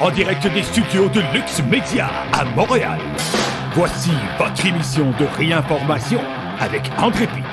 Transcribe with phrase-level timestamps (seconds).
[0.00, 2.98] en direct des studios de Lux Media à Montréal.
[3.74, 6.20] Voici votre émission de réinformation
[6.58, 7.48] avec André Pitre.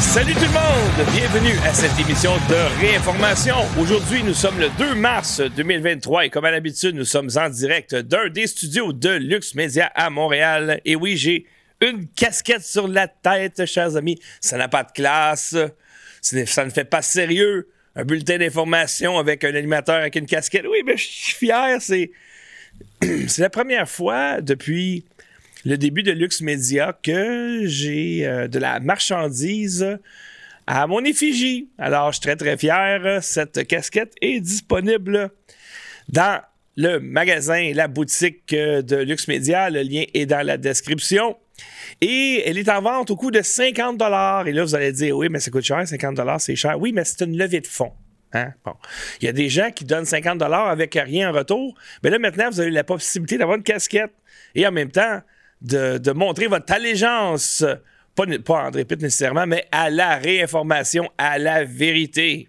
[0.00, 1.12] Salut tout le monde!
[1.14, 3.56] Bienvenue à cette émission de réinformation.
[3.78, 7.94] Aujourd'hui, nous sommes le 2 mars 2023 et comme à l'habitude, nous sommes en direct
[7.94, 10.80] d'un des studios de Lux Media à Montréal.
[10.86, 11.44] Et oui, j'ai
[11.80, 14.18] une casquette sur la tête, chers amis.
[14.40, 15.56] Ça n'a pas de classe.
[16.20, 17.68] Ça ne fait pas sérieux.
[17.94, 20.66] Un bulletin d'information avec un animateur avec une casquette.
[20.70, 21.80] Oui, mais je suis fier.
[21.80, 22.10] C'est,
[23.28, 25.04] c'est la première fois depuis
[25.64, 29.98] le début de Lux Media que j'ai euh, de la marchandise
[30.66, 31.68] à mon effigie.
[31.78, 33.22] Alors, je suis très, très fier.
[33.22, 35.30] Cette casquette est disponible
[36.08, 36.40] dans
[36.76, 39.70] le magasin, la boutique euh, de Lux Media.
[39.70, 41.36] Le lien est dans la description.
[42.00, 44.00] Et elle est en vente au coût de 50
[44.46, 46.78] Et là, vous allez dire, oui, mais ça coûte cher, 50 c'est cher.
[46.78, 47.92] Oui, mais c'est une levée de fonds.
[48.32, 48.52] Hein?
[48.64, 48.74] Bon.
[49.20, 51.74] Il y a des gens qui donnent 50 avec rien en retour.
[52.02, 54.12] Mais là, maintenant, vous avez la possibilité d'avoir une casquette
[54.54, 55.20] et en même temps
[55.60, 57.64] de, montrer votre allégeance,
[58.14, 62.48] pas, pas André Pitt nécessairement, mais à la réinformation, à la vérité.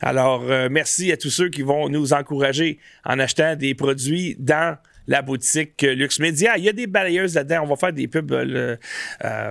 [0.00, 4.78] Alors, euh, merci à tous ceux qui vont nous encourager en achetant des produits dans
[5.06, 6.56] la boutique Lux Media.
[6.56, 7.62] Il y a des balayeuses là-dedans.
[7.64, 8.32] On va faire des pubs.
[8.32, 8.76] Euh,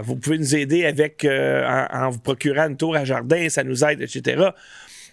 [0.01, 3.49] vous pouvez nous aider avec euh, en, vous procurant une tour à jardin.
[3.49, 4.49] Ça nous aide, etc.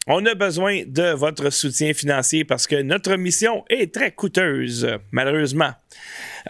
[0.07, 5.73] On a besoin de votre soutien financier parce que notre mission est très coûteuse, malheureusement.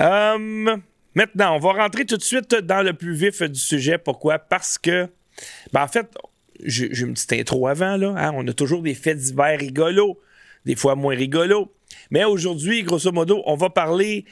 [0.02, 0.76] Euh,
[1.14, 3.96] maintenant, on va rentrer tout de suite dans le plus vif du sujet.
[3.96, 4.38] Pourquoi?
[4.38, 5.08] Parce que,
[5.72, 6.06] ben, en fait,
[6.64, 7.96] j'ai une petite intro avant.
[7.96, 8.32] Là, hein.
[8.34, 10.20] On a toujours des faits divers rigolos,
[10.66, 11.72] des fois moins rigolos.
[12.10, 14.24] Mais aujourd'hui, grosso modo, on va parler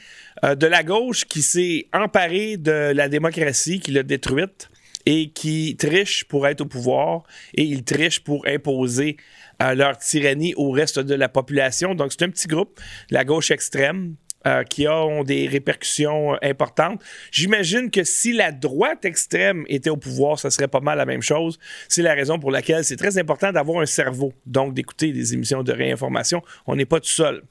[0.43, 4.69] euh, de la gauche qui s'est emparée de la démocratie, qui l'a détruite
[5.05, 7.23] et qui triche pour être au pouvoir
[7.53, 9.17] et ils trichent pour imposer
[9.61, 11.95] euh, leur tyrannie au reste de la population.
[11.95, 12.79] Donc, c'est un petit groupe,
[13.09, 14.15] la gauche extrême,
[14.47, 17.01] euh, qui ont des répercussions euh, importantes.
[17.31, 21.23] J'imagine que si la droite extrême était au pouvoir, ça serait pas mal la même
[21.23, 21.57] chose.
[21.87, 25.63] C'est la raison pour laquelle c'est très important d'avoir un cerveau, donc d'écouter des émissions
[25.63, 26.43] de réinformation.
[26.67, 27.41] On n'est pas tout seul.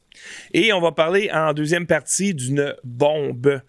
[0.52, 3.60] Et on va parler en deuxième partie d'une bombe.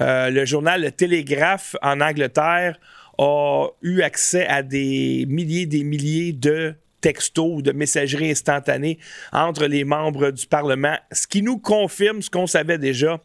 [0.00, 2.80] Euh, le journal Le Télégraphe en Angleterre
[3.18, 8.98] a eu accès à des milliers des milliers de texto ou de messagerie instantanée
[9.32, 13.20] entre les membres du Parlement, ce qui nous confirme ce qu'on savait déjà,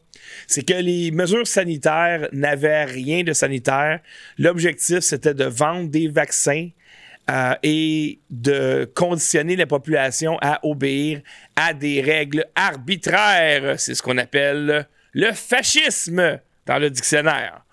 [0.48, 4.00] c'est que les mesures sanitaires n'avaient rien de sanitaire.
[4.38, 6.70] L'objectif, c'était de vendre des vaccins
[7.30, 11.22] euh, et de conditionner la population à obéir
[11.56, 13.80] à des règles arbitraires.
[13.80, 17.65] C'est ce qu'on appelle le fascisme dans le dictionnaire.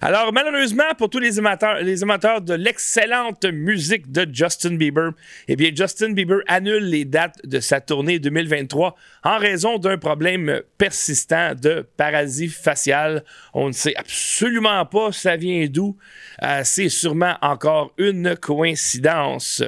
[0.00, 5.10] Alors, malheureusement, pour tous les amateurs, de l'excellente musique de Justin Bieber,
[5.48, 8.94] eh bien, Justin Bieber annule les dates de sa tournée 2023
[9.24, 13.24] en raison d'un problème persistant de paralysie faciale.
[13.54, 15.96] On ne sait absolument pas ça vient d'où.
[16.42, 19.64] Euh, c'est sûrement encore une coïncidence.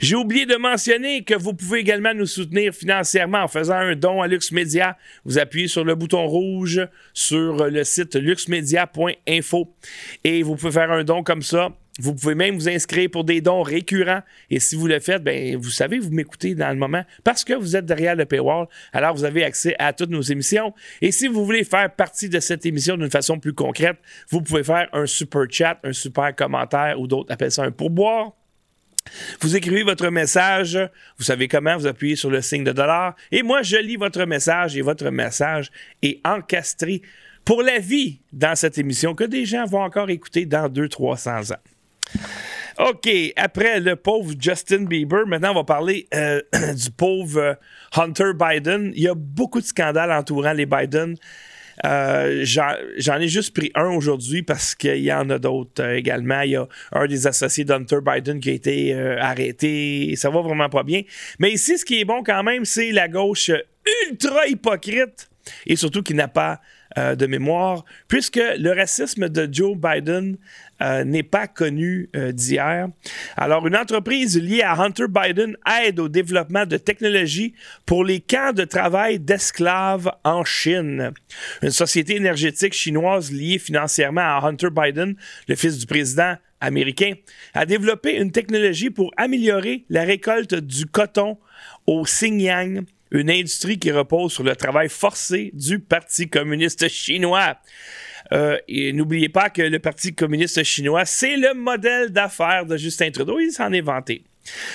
[0.00, 4.22] J'ai oublié de mentionner que vous pouvez également nous soutenir financièrement en faisant un don
[4.22, 4.96] à Lux Media.
[5.24, 6.80] Vous appuyez sur le bouton rouge
[7.12, 9.74] sur le site luxmedia.info
[10.24, 11.70] et vous pouvez faire un don comme ça.
[12.00, 14.22] Vous pouvez même vous inscrire pour des dons récurrents.
[14.48, 17.52] Et si vous le faites, ben, vous savez, vous m'écoutez dans le moment parce que
[17.52, 18.68] vous êtes derrière le paywall.
[18.92, 20.72] Alors, vous avez accès à toutes nos émissions.
[21.02, 23.98] Et si vous voulez faire partie de cette émission d'une façon plus concrète,
[24.30, 28.32] vous pouvez faire un super chat, un super commentaire ou d'autres appellent ça un pourboire.
[29.40, 30.78] Vous écrivez votre message,
[31.18, 34.24] vous savez comment, vous appuyez sur le signe de dollar, et moi je lis votre
[34.24, 35.70] message et votre message
[36.02, 37.02] est encastré
[37.44, 41.56] pour la vie dans cette émission que des gens vont encore écouter dans 200-300 ans.
[42.78, 46.40] OK, après le pauvre Justin Bieber, maintenant on va parler euh,
[46.74, 47.54] du pauvre euh,
[47.96, 48.92] Hunter Biden.
[48.94, 51.16] Il y a beaucoup de scandales entourant les Biden.
[51.84, 56.42] Euh, j'en ai juste pris un aujourd'hui parce qu'il y en a d'autres euh, également.
[56.42, 60.14] Il y a un des associés d'Hunter Biden qui a été euh, arrêté.
[60.16, 61.02] Ça va vraiment pas bien.
[61.38, 63.50] Mais ici, ce qui est bon quand même, c'est la gauche
[64.08, 65.30] ultra hypocrite
[65.66, 66.60] et surtout qui n'a pas
[66.98, 70.36] euh, de mémoire, puisque le racisme de Joe Biden
[70.82, 72.88] euh, n'est pas connu euh, d'hier.
[73.36, 77.54] Alors, une entreprise liée à Hunter Biden aide au développement de technologies
[77.86, 81.12] pour les camps de travail d'esclaves en Chine.
[81.62, 85.14] Une société énergétique chinoise liée financièrement à Hunter Biden,
[85.46, 87.12] le fils du président américain,
[87.54, 91.38] a développé une technologie pour améliorer la récolte du coton
[91.86, 97.56] au Xinjiang une industrie qui repose sur le travail forcé du Parti communiste chinois.
[98.32, 103.40] Euh, n'oubliez pas que le Parti communiste chinois, c'est le modèle d'affaires de Justin Trudeau.
[103.40, 104.24] Il s'en est vanté.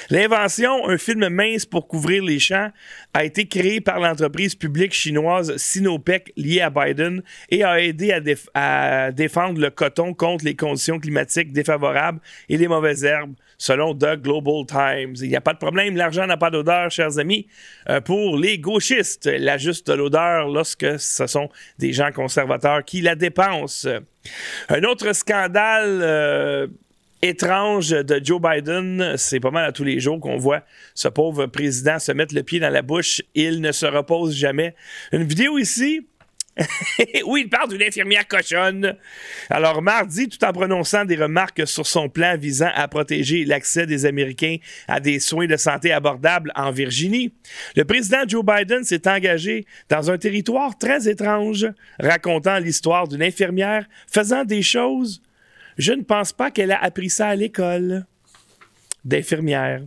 [0.10, 2.70] L'invention, un film mince pour couvrir les champs,
[3.14, 8.16] a été créé par l'entreprise publique chinoise Sinopec liée à Biden et a aidé
[8.54, 14.16] à, défendre le coton contre les conditions climatiques défavorables et les mauvaises herbes, selon The
[14.16, 15.16] Global Times.
[15.22, 17.48] Il n'y a pas de problème, l'argent n'a pas d'odeur, chers amis.
[17.90, 21.50] Euh, pour les gauchistes, la juste de l'odeur lorsque ce sont
[21.80, 23.90] des gens conservateurs qui la dépensent.
[24.70, 26.68] Un autre scandale euh,
[27.22, 29.16] étrange de Joe Biden.
[29.18, 30.64] C'est pas mal à tous les jours qu'on voit
[30.94, 33.22] ce pauvre président se mettre le pied dans la bouche.
[33.34, 34.76] Il ne se repose jamais.
[35.12, 36.08] Une vidéo ici.
[37.26, 38.96] où il parle d'une infirmière cochonne.
[39.50, 44.06] Alors, mardi, tout en prononçant des remarques sur son plan visant à protéger l'accès des
[44.06, 44.58] Américains
[44.88, 47.34] à des soins de santé abordables en Virginie,
[47.76, 51.68] le président Joe Biden s'est engagé dans un territoire très étrange,
[52.00, 55.22] racontant l'histoire d'une infirmière faisant des choses
[55.78, 58.06] je ne pense pas qu'elle a appris ça à l'école
[59.06, 59.82] d'infirmière.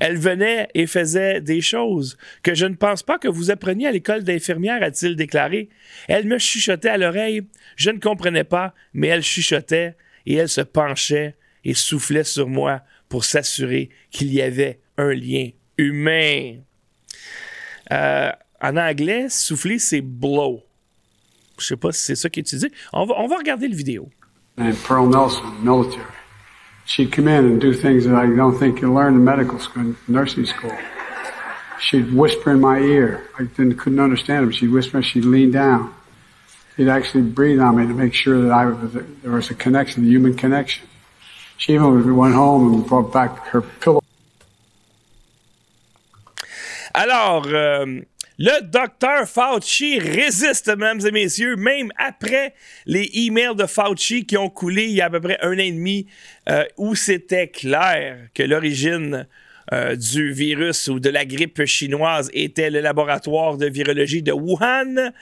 [0.00, 3.92] Elle venait et faisait des choses que je ne pense pas que vous appreniez à
[3.92, 5.68] l'école d'infirmière, a-t-il déclaré.
[6.08, 7.42] Elle me chuchotait à l'oreille.
[7.76, 9.96] Je ne comprenais pas, mais elle chuchotait
[10.26, 11.34] et elle se penchait
[11.64, 16.56] et soufflait sur moi pour s'assurer qu'il y avait un lien humain.
[17.92, 18.30] Euh,
[18.60, 20.62] en anglais, souffler, c'est blow.
[21.58, 22.70] Je ne sais pas si c'est ça qui est utilisé.
[22.92, 24.08] On va, regarder le vidéo.
[25.06, 26.13] Nelson, military.
[26.86, 29.94] She'd come in and do things that I don't think you learn in medical school,
[30.06, 30.76] nursing school.
[31.80, 33.28] She'd whisper in my ear.
[33.38, 34.52] I didn't, couldn't understand her.
[34.52, 35.02] She'd whisper.
[35.02, 35.94] She'd lean down.
[36.76, 40.04] She'd actually breathe on me to make sure that I was there was a connection,
[40.04, 40.86] a human connection.
[41.56, 44.02] She even went home and brought back her pillow.
[46.94, 48.02] Alors, euh,
[48.36, 52.54] Le docteur Fauci résiste, mesdames et messieurs, même après
[52.84, 55.58] les emails de Fauci qui ont coulé il y a à peu près un an
[55.58, 56.08] et demi,
[56.48, 59.28] euh, où c'était clair que l'origine
[59.72, 65.12] euh, du virus ou de la grippe chinoise était le laboratoire de virologie de Wuhan.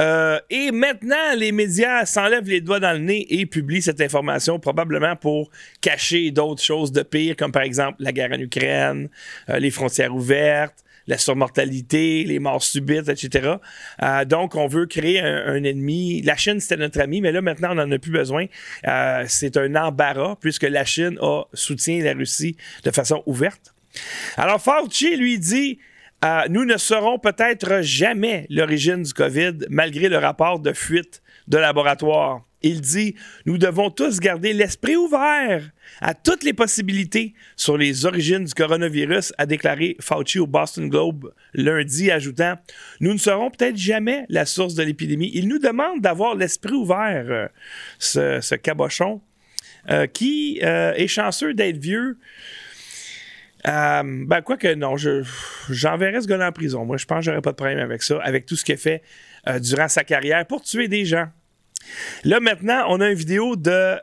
[0.00, 4.58] Euh, et maintenant, les médias s'enlèvent les doigts dans le nez et publient cette information,
[4.58, 9.08] probablement pour cacher d'autres choses de pire, comme par exemple la guerre en Ukraine,
[9.46, 13.54] les frontières ouvertes, la surmortalité, les morts subites, etc.
[14.02, 16.22] Euh, donc, on veut créer un, ennemi.
[16.22, 18.46] La Chine, c'était notre ami, mais là, maintenant, on n'en a plus besoin.
[18.86, 23.74] Euh, c'est un embarras puisque la Chine a, soutient la Russie de façon ouverte.
[24.36, 25.78] Alors, Fauci lui dit
[26.24, 31.58] euh, Nous ne saurons peut-être jamais l'origine du COVID malgré le rapport de fuite de
[31.58, 32.45] laboratoire.
[32.62, 33.14] Il dit
[33.44, 35.62] Nous devons tous garder l'esprit ouvert
[36.00, 41.32] à toutes les possibilités sur les origines du coronavirus, a déclaré Fauci au Boston Globe
[41.54, 42.54] lundi, ajoutant
[43.00, 45.30] Nous ne serons peut-être jamais la source de l'épidémie.
[45.34, 47.48] Il nous demande d'avoir l'esprit ouvert, euh,
[47.98, 49.20] ce, cabochon,
[49.90, 52.18] euh, qui euh, est chanceux d'être vieux.
[53.64, 54.96] ben, quoi que non,
[55.68, 56.84] j'enverrais ce gars en prison.
[56.84, 58.78] Moi, je pense que j'aurais pas de problème avec ça, avec tout ce qu'il a
[58.78, 59.02] fait
[59.60, 61.28] durant sa carrière pour tuer des gens.
[62.24, 63.96] Là, maintenant, on a une vidéo de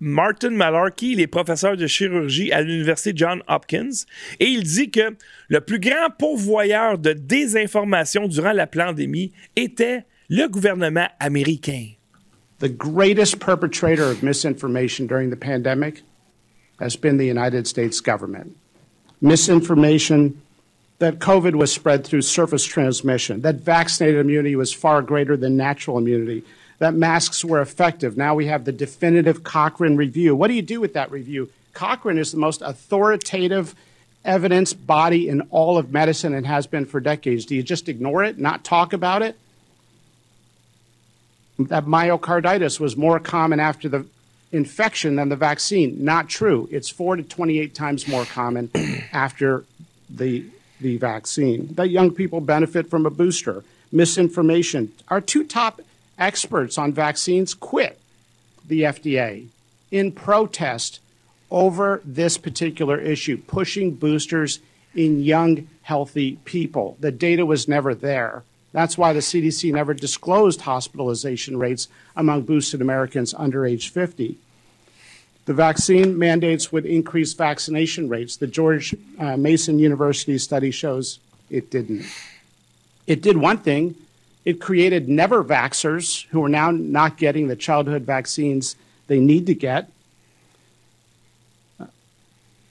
[0.00, 4.04] Martin Malarkey, il est professeur de chirurgie à l'Université John Hopkins,
[4.38, 5.16] et il dit que
[5.48, 11.86] le plus grand pourvoyeur de désinformation durant la pandémie était le gouvernement américain.
[12.58, 16.02] The greatest perpetrator of misinformation during the pandemic
[16.80, 18.56] has been the United States government.
[19.22, 20.34] Misinformation
[20.98, 25.98] that COVID was spread through surface transmission, that vaccinated immunity was far greater than natural
[25.98, 26.42] immunity
[26.78, 28.16] that masks were effective.
[28.16, 30.34] Now we have the definitive Cochrane review.
[30.34, 31.50] What do you do with that review?
[31.72, 33.74] Cochrane is the most authoritative
[34.24, 37.44] evidence body in all of medicine and has been for decades.
[37.44, 39.36] Do you just ignore it, not talk about it?
[41.58, 44.06] That myocarditis was more common after the
[44.50, 46.04] infection than the vaccine.
[46.04, 46.68] Not true.
[46.70, 48.70] It's 4 to 28 times more common
[49.12, 49.64] after
[50.08, 50.46] the,
[50.80, 51.74] the vaccine.
[51.74, 53.62] That young people benefit from a booster.
[53.92, 54.92] Misinformation.
[55.08, 55.80] Our two top
[56.18, 57.98] experts on vaccines quit
[58.66, 59.48] the FDA
[59.90, 61.00] in protest
[61.50, 64.60] over this particular issue, pushing boosters
[64.94, 66.96] in young, healthy people.
[67.00, 68.42] The data was never there.
[68.72, 74.36] That's why the CDC never disclosed hospitalization rates among boosted Americans under age 50.
[75.46, 78.36] The vaccine mandates would increase vaccination rates.
[78.36, 82.06] The George uh, Mason University study shows it didn't.
[83.06, 83.94] It did one thing
[84.44, 89.54] it created never vaxxers who are now not getting the childhood vaccines they need to
[89.54, 89.90] get.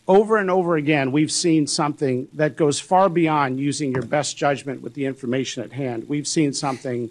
[0.08, 4.82] Over and over again, we've seen something that goes far beyond using your best judgment
[4.82, 6.10] with the information at hand.
[6.10, 7.10] We've seen something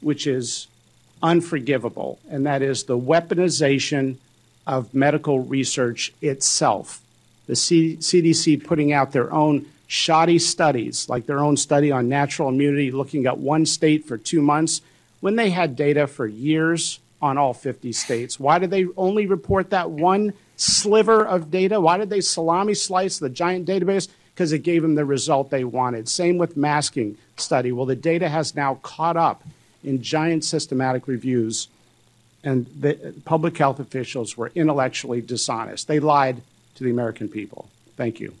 [0.00, 0.66] which is
[1.22, 4.16] unforgivable, and that is the weaponization
[4.66, 7.02] of medical research itself.
[7.46, 12.48] The C- CDC putting out their own shoddy studies, like their own study on natural
[12.48, 14.80] immunity, looking at one state for two months,
[15.20, 18.40] when they had data for years on all 50 states.
[18.40, 21.78] Why did they only report that one sliver of data?
[21.78, 24.08] Why did they salami slice the giant database?
[24.32, 26.08] Because it gave them the result they wanted.
[26.08, 27.70] Same with masking study.
[27.70, 29.42] Well, the data has now caught up
[29.84, 31.68] in giant systematic reviews,
[32.42, 35.86] and the public health officials were intellectually dishonest.
[35.86, 36.40] They lied
[36.76, 37.68] to the American people.
[37.94, 38.32] Thank you.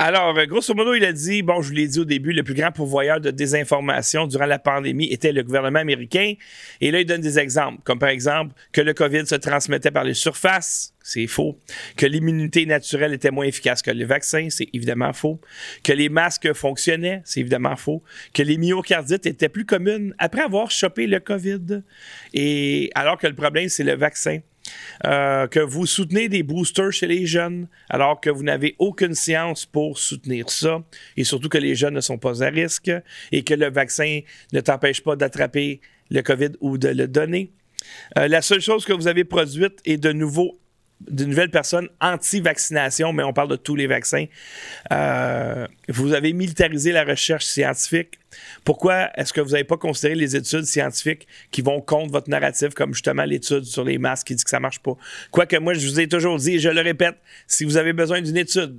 [0.00, 2.44] Alors, euh, grosso modo, il a dit, bon, je vous l'ai dit au début, le
[2.44, 6.34] plus grand pourvoyeur de désinformation durant la pandémie était le gouvernement américain.
[6.80, 10.04] Et là, il donne des exemples, comme par exemple que le COVID se transmettait par
[10.04, 11.58] les surfaces, c'est faux.
[11.96, 15.40] Que l'immunité naturelle était moins efficace que le vaccin, c'est évidemment faux.
[15.82, 18.00] Que les masques fonctionnaient, c'est évidemment faux.
[18.32, 21.82] Que les myocardites étaient plus communes après avoir chopé le COVID.
[22.34, 24.38] Et alors que le problème, c'est le vaccin.
[25.04, 29.64] Euh, que vous soutenez des boosters chez les jeunes alors que vous n'avez aucune science
[29.64, 30.82] pour soutenir ça,
[31.16, 32.90] et surtout que les jeunes ne sont pas à risque
[33.32, 34.20] et que le vaccin
[34.52, 37.52] ne t'empêche pas d'attraper le COVID ou de le donner.
[38.16, 40.58] Euh, la seule chose que vous avez produite est de nouveau
[41.00, 44.26] de nouvelles personnes anti-vaccination, mais on parle de tous les vaccins.
[44.92, 48.18] Euh, vous avez militarisé la recherche scientifique.
[48.64, 52.74] Pourquoi est-ce que vous n'avez pas considéré les études scientifiques qui vont contre votre narratif,
[52.74, 54.96] comme justement l'étude sur les masques qui dit que ça marche pas?
[55.30, 58.20] Quoique moi, je vous ai toujours dit, et je le répète, si vous avez besoin
[58.20, 58.76] d'une étude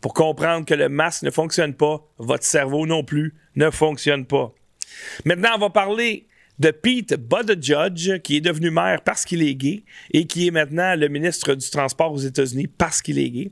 [0.00, 4.52] pour comprendre que le masque ne fonctionne pas, votre cerveau non plus ne fonctionne pas.
[5.24, 6.26] Maintenant, on va parler
[6.60, 10.94] de Pete Buttigieg, qui est devenu maire parce qu'il est gay et qui est maintenant
[10.94, 13.50] le ministre du Transport aux États-Unis parce qu'il est gay.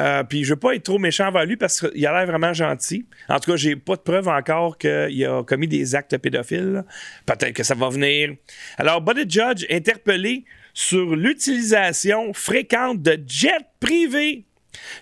[0.00, 2.52] Euh, puis je veux pas être trop méchant envers lui parce qu'il a l'air vraiment
[2.52, 3.06] gentil.
[3.28, 6.84] En tout cas, j'ai pas de preuve encore qu'il a commis des actes pédophiles.
[7.26, 8.34] Peut-être que ça va venir.
[8.76, 10.44] Alors, Buttigieg interpellé
[10.74, 14.46] sur l'utilisation fréquente de jets privés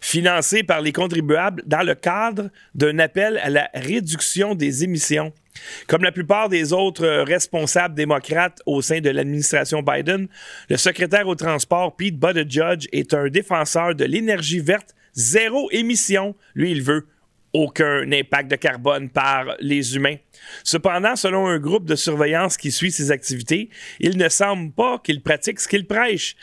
[0.01, 5.33] financés par les contribuables dans le cadre d'un appel à la réduction des émissions.
[5.87, 10.29] Comme la plupart des autres responsables démocrates au sein de l'administration Biden,
[10.69, 16.35] le secrétaire au transport Pete Buttigieg est un défenseur de l'énergie verte zéro émission.
[16.55, 17.07] Lui, il veut
[17.53, 20.17] aucun impact de carbone par les humains.
[20.65, 25.23] Cependant, selon un groupe de surveillance qui suit ses activités, il ne semble pas qu'il
[25.23, 26.37] pratique ce qu'il prêche.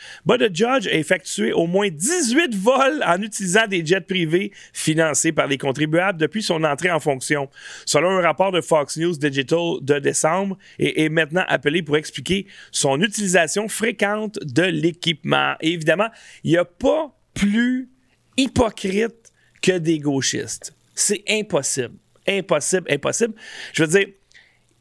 [0.52, 5.58] Judge a effectué au moins 18 vols en utilisant des jets privés financés par les
[5.58, 7.48] contribuables depuis son entrée en fonction.
[7.86, 12.46] Selon un rapport de Fox News Digital de décembre, et est maintenant appelé pour expliquer
[12.70, 15.54] son utilisation fréquente de l'équipement.
[15.60, 16.08] Évidemment,
[16.44, 17.88] il n'y a pas plus
[18.36, 20.77] hypocrite que des gauchistes.
[20.98, 21.94] C'est impossible.
[22.26, 23.34] Impossible, impossible.
[23.72, 24.08] Je veux dire,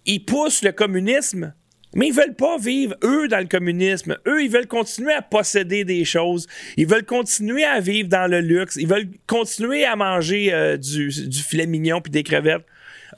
[0.08, 1.54] ils poussent le communisme,
[1.94, 4.18] mais ils veulent pas vivre, eux, dans le communisme.
[4.26, 6.48] Eux, ils veulent continuer à posséder des choses.
[6.76, 8.78] Ils veulent continuer à vivre dans le luxe.
[8.78, 12.66] Ils veulent continuer à manger euh, du, filet mignon puis des crevettes.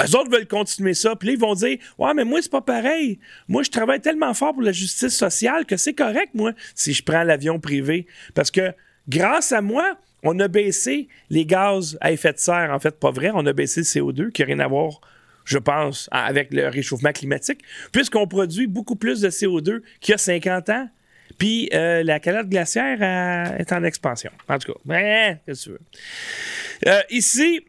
[0.01, 1.15] Eux autres veulent continuer ça.
[1.15, 3.19] Puis là, ils vont dire Ouais, mais moi, c'est pas pareil.
[3.47, 7.01] Moi, je travaille tellement fort pour la justice sociale que c'est correct, moi, si je
[7.01, 8.07] prends l'avion privé.
[8.35, 8.73] Parce que
[9.07, 12.71] grâce à moi, on a baissé les gaz à effet de serre.
[12.71, 13.31] En fait, pas vrai.
[13.33, 15.01] On a baissé le CO2, qui n'a rien à voir,
[15.45, 17.61] je pense, avec le réchauffement climatique,
[17.91, 20.89] puisqu'on produit beaucoup plus de CO2 qu'il y a 50 ans.
[21.37, 24.31] Puis euh, la calotte glaciaire euh, est en expansion.
[24.47, 26.91] En tout cas, ben, qu'est-ce que tu veux.
[26.91, 27.65] Euh, ici,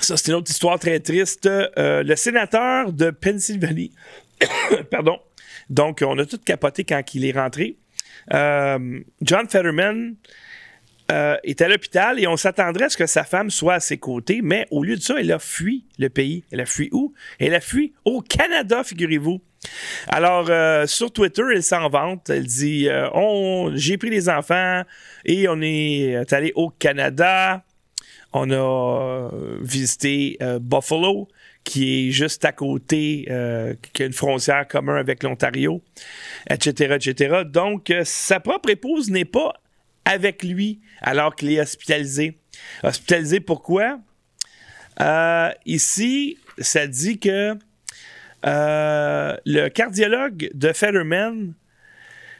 [0.00, 1.48] ça c'est une autre histoire très triste.
[1.48, 3.92] le sénateur de Pennsylvanie,
[4.90, 5.18] pardon,
[5.68, 7.76] donc on a tout capoté quand il est rentré.
[8.30, 10.16] John Fetterman,
[11.12, 13.96] euh, est à l'hôpital et on s'attendrait à ce que sa femme soit à ses
[13.96, 16.42] côtés, mais au lieu de ça, elle a fui le pays.
[16.50, 17.14] Elle a fui où?
[17.38, 19.40] Elle a fui au Canada, figurez-vous.
[20.08, 22.28] Alors, euh, sur Twitter, elle s'en vante.
[22.28, 24.82] Elle dit euh, on, J'ai pris les enfants
[25.24, 27.62] et on est allé au Canada.
[28.32, 29.30] On a
[29.62, 31.28] visité Buffalo,
[31.64, 33.24] qui est juste à côté,
[33.94, 35.80] qui a une frontière commune avec l'Ontario,
[36.50, 37.42] etc., etc.
[37.46, 39.54] Donc, sa propre épouse n'est pas
[40.06, 42.38] avec lui alors qu'il est hospitalisé.
[42.82, 44.00] Hospitalisé pourquoi?
[45.00, 47.54] Euh, ici, ça dit que
[48.46, 51.52] euh, le cardiologue de Fetterman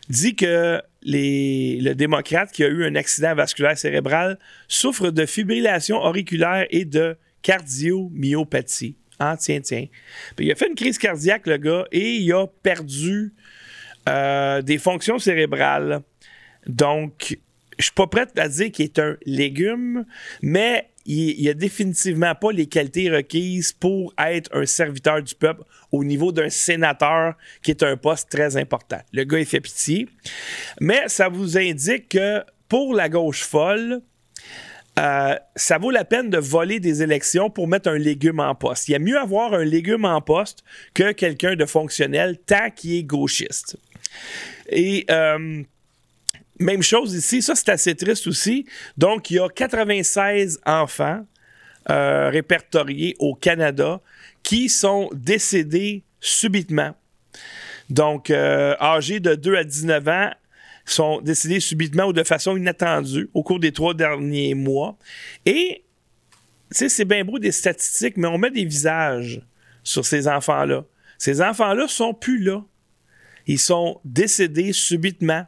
[0.08, 6.66] dit que le démocrate qui a eu un accident vasculaire cérébral souffre de fibrillation auriculaire
[6.70, 8.96] et de cardiomyopathie.
[9.18, 9.86] Ah, tiens, tiens.
[10.38, 13.32] il a fait une crise cardiaque, le gars, et il a perdu
[14.08, 16.02] euh, des fonctions cérébrales.
[16.66, 17.38] Donc,
[17.78, 20.04] je suis pas prête à dire qu'il est un légume,
[20.42, 25.62] mais il n'y a définitivement pas les qualités requises pour être un serviteur du peuple
[25.92, 28.98] au niveau d'un sénateur, qui est un poste très important.
[29.12, 30.08] Le gars, il fait pitié.
[30.80, 34.00] Mais ça vous indique que pour la gauche folle,
[34.98, 38.88] euh, ça vaut la peine de voler des élections pour mettre un légume en poste.
[38.88, 40.64] Il y a mieux avoir un légume en poste
[40.94, 43.76] que quelqu'un de fonctionnel tant qu'il est gauchiste.
[44.70, 45.62] Et euh,
[46.58, 48.66] même chose ici, ça c'est assez triste aussi.
[48.96, 51.24] Donc, il y a 96 enfants
[51.90, 54.00] euh, répertoriés au Canada
[54.42, 56.94] qui sont décédés subitement.
[57.90, 60.30] Donc, âgés de 2 à 19 ans,
[60.86, 64.96] sont décédés subitement ou de façon inattendue au cours des trois derniers mois.
[65.44, 65.84] Et,
[66.70, 69.42] tu sais, c'est bien beau des statistiques, mais on met des visages
[69.82, 70.84] sur ces enfants-là.
[71.18, 72.64] Ces enfants-là sont plus là.
[73.46, 75.46] Ils sont décédés subitement.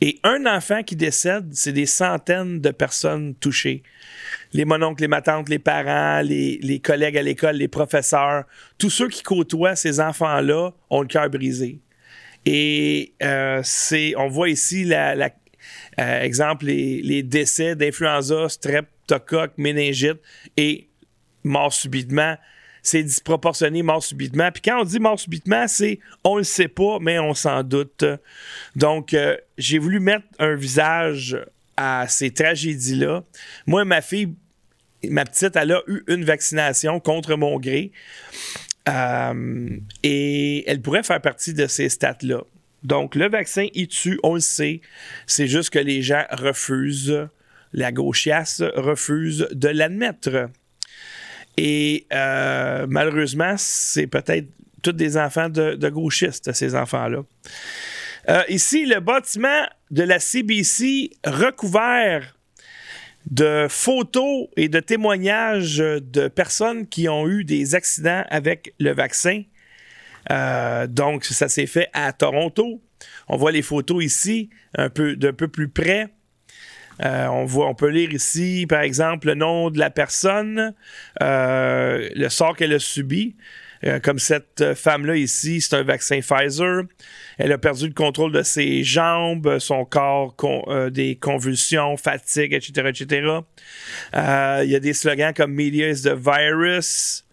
[0.00, 3.82] Et un enfant qui décède, c'est des centaines de personnes touchées.
[4.52, 8.44] Les mononcles, les matantes, les parents, les, les collègues à l'école, les professeurs,
[8.78, 11.80] tous ceux qui côtoient ces enfants-là ont le cœur brisé.
[12.46, 15.30] Et euh, c'est, on voit ici, la,
[16.00, 20.18] euh, exemple, les, décès d'influenza, streptocoque, méningite
[20.56, 20.88] et
[21.44, 22.36] mort subitement.
[22.88, 24.50] C'est disproportionné, mort subitement.
[24.50, 28.02] Puis quand on dit mort subitement, c'est on le sait pas, mais on s'en doute.
[28.76, 31.38] Donc, euh, j'ai voulu mettre un visage
[31.76, 33.24] à ces tragédies-là.
[33.66, 34.32] Moi, ma fille,
[35.04, 37.92] ma petite, elle a eu une vaccination contre mon gré.
[38.88, 39.68] Euh,
[40.02, 42.40] et elle pourrait faire partie de ces stats-là.
[42.84, 44.80] Donc, le vaccin, il tue, on le sait.
[45.26, 47.28] C'est juste que les gens refusent,
[47.74, 50.48] la gauchiasse refuse de l'admettre.
[51.60, 54.46] Et euh, malheureusement, c'est peut-être
[54.80, 57.24] tous des enfants de, gauchistes, ces enfants-là.
[58.28, 62.36] Euh, ici, le bâtiment de la CBC recouvert
[63.28, 69.42] de photos et de témoignages de personnes qui ont eu des accidents avec le vaccin.
[70.30, 72.80] Euh, donc, ça s'est fait à Toronto.
[73.26, 76.08] On voit les photos ici, un peu d'un peu plus près.
[77.04, 80.74] Euh, on, voit, on peut lire ici, par exemple, le nom de la personne,
[81.22, 83.36] euh, le sort qu'elle a subi.
[83.84, 86.82] Euh, comme cette femme-là ici, c'est un vaccin Pfizer.
[87.38, 90.34] Elle a perdu le contrôle de ses jambes, son corps,
[90.90, 93.38] des convulsions, fatigue, etc., etc.
[94.14, 97.24] Il y a des slogans comme Media is the virus.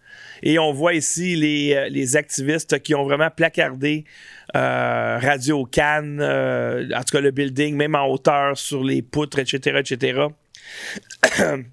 [0.42, 4.04] Et on voit ici les, les activistes qui ont vraiment placardé
[4.58, 10.22] Radio Cannes, en tout cas le building, même en hauteur, sur les poutres, etc., etc.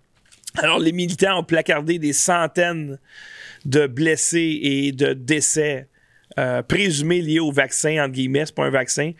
[0.56, 3.00] Alors, les militants ont placardé des centaines
[3.66, 5.88] de blessés et de décès
[6.40, 9.12] euh, présumés liés au vaccin, entre guillemets, c'est pas un vaccin,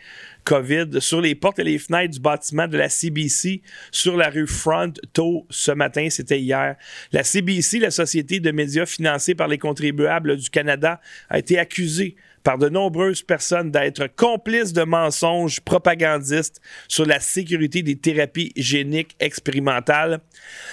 [0.42, 4.48] COVID, sur les portes et les fenêtres du bâtiment de la CBC sur la rue
[4.48, 6.74] Front tôt ce matin, c'était hier.
[7.12, 11.00] La CBC, la société de médias financée par les contribuables du Canada,
[11.30, 17.82] a été accusée par de nombreuses personnes d'être complices de mensonges propagandistes sur la sécurité
[17.82, 20.20] des thérapies géniques expérimentales.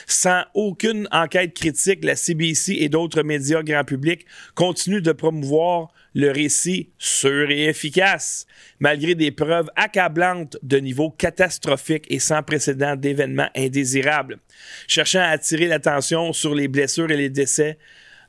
[0.05, 6.29] Sans aucune enquête critique, la CBC et d'autres médias grand public continuent de promouvoir le
[6.29, 8.45] récit sûr et efficace,
[8.79, 14.39] malgré des preuves accablantes de niveau catastrophique et sans précédent d'événements indésirables.
[14.87, 17.77] Cherchant à attirer l'attention sur les blessures et les décès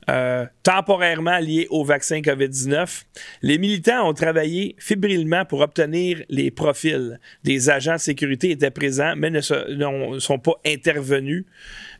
[0.09, 3.03] euh, temporairement liés au vaccin COVID-19.
[3.41, 7.19] Les militants ont travaillé fébrilement pour obtenir les profils.
[7.43, 11.45] Des agents de sécurité étaient présents, mais ne, sont pas intervenus.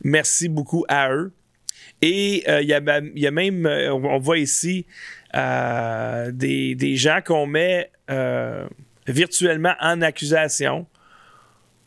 [0.02, 1.32] Merci beaucoup à eux.
[2.02, 2.74] Et euh, il y,
[3.26, 4.86] a même, euh, on voit ici
[5.32, 7.90] des, gens qu'on met
[9.06, 10.86] virtuellement en accusation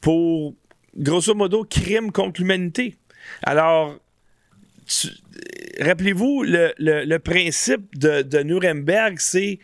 [0.01, 0.53] pour,
[0.95, 2.95] grosso modo, crime contre l'humanité.
[3.43, 3.99] Alors,
[5.79, 9.59] rappelez-vous, le, principe de, Nuremberg, c'est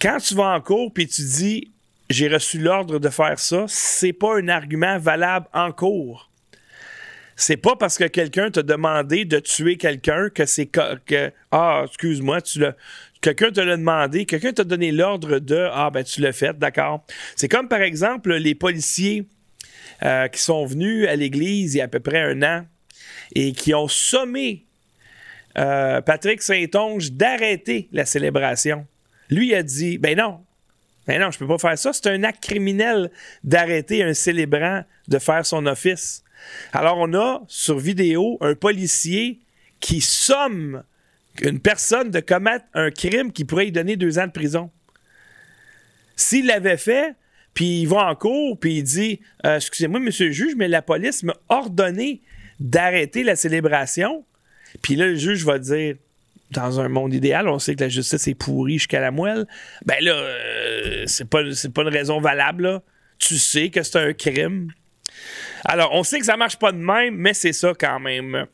[0.00, 1.72] quand tu vas en cours puis tu dis
[2.08, 6.30] j'ai reçu l'ordre de faire ça, c'est pas un argument valable en cours.
[7.36, 12.42] C'est pas parce que quelqu'un t'a demandé de tuer quelqu'un que c'est que ah excuse-moi
[12.42, 12.74] tu l'as
[13.20, 17.04] quelqu'un te l'a demandé, quelqu'un t'a donné l'ordre de ah ben tu l'as fait, d'accord.
[17.36, 19.26] C'est comme par exemple les policiers
[20.02, 22.66] euh, qui sont venus à l'église il y a à peu près un an
[23.34, 24.64] et qui ont sommé
[25.58, 28.86] euh, Patrick Saint-Onge d'arrêter la célébration.
[29.30, 30.40] Lui a dit Ben non,
[31.06, 31.92] ben non, je peux pas faire ça.
[31.92, 33.10] C'est un acte criminel
[33.42, 36.22] d'arrêter un célébrant de faire son office.
[36.72, 39.40] Alors, on a sur vidéo un policier
[39.80, 40.82] qui somme
[41.42, 44.70] une personne de commettre un crime qui pourrait lui donner deux ans de prison.
[46.16, 47.14] S'il l'avait fait,
[47.54, 50.82] puis il va en cours, puis il dit euh, Excusez-moi, monsieur le juge, mais la
[50.82, 52.20] police m'a ordonné
[52.60, 54.24] d'arrêter la célébration.
[54.82, 55.96] Puis là, le juge va dire
[56.50, 59.46] dans un monde idéal, on sait que la justice est pourrie jusqu'à la moelle.
[59.84, 62.80] Ben là, euh, c'est pas, une raison valable.
[63.18, 64.72] Tu sais que c'est un crime.
[65.64, 68.46] Alors, on sait que ça marche pas de même, mais c'est ça quand même.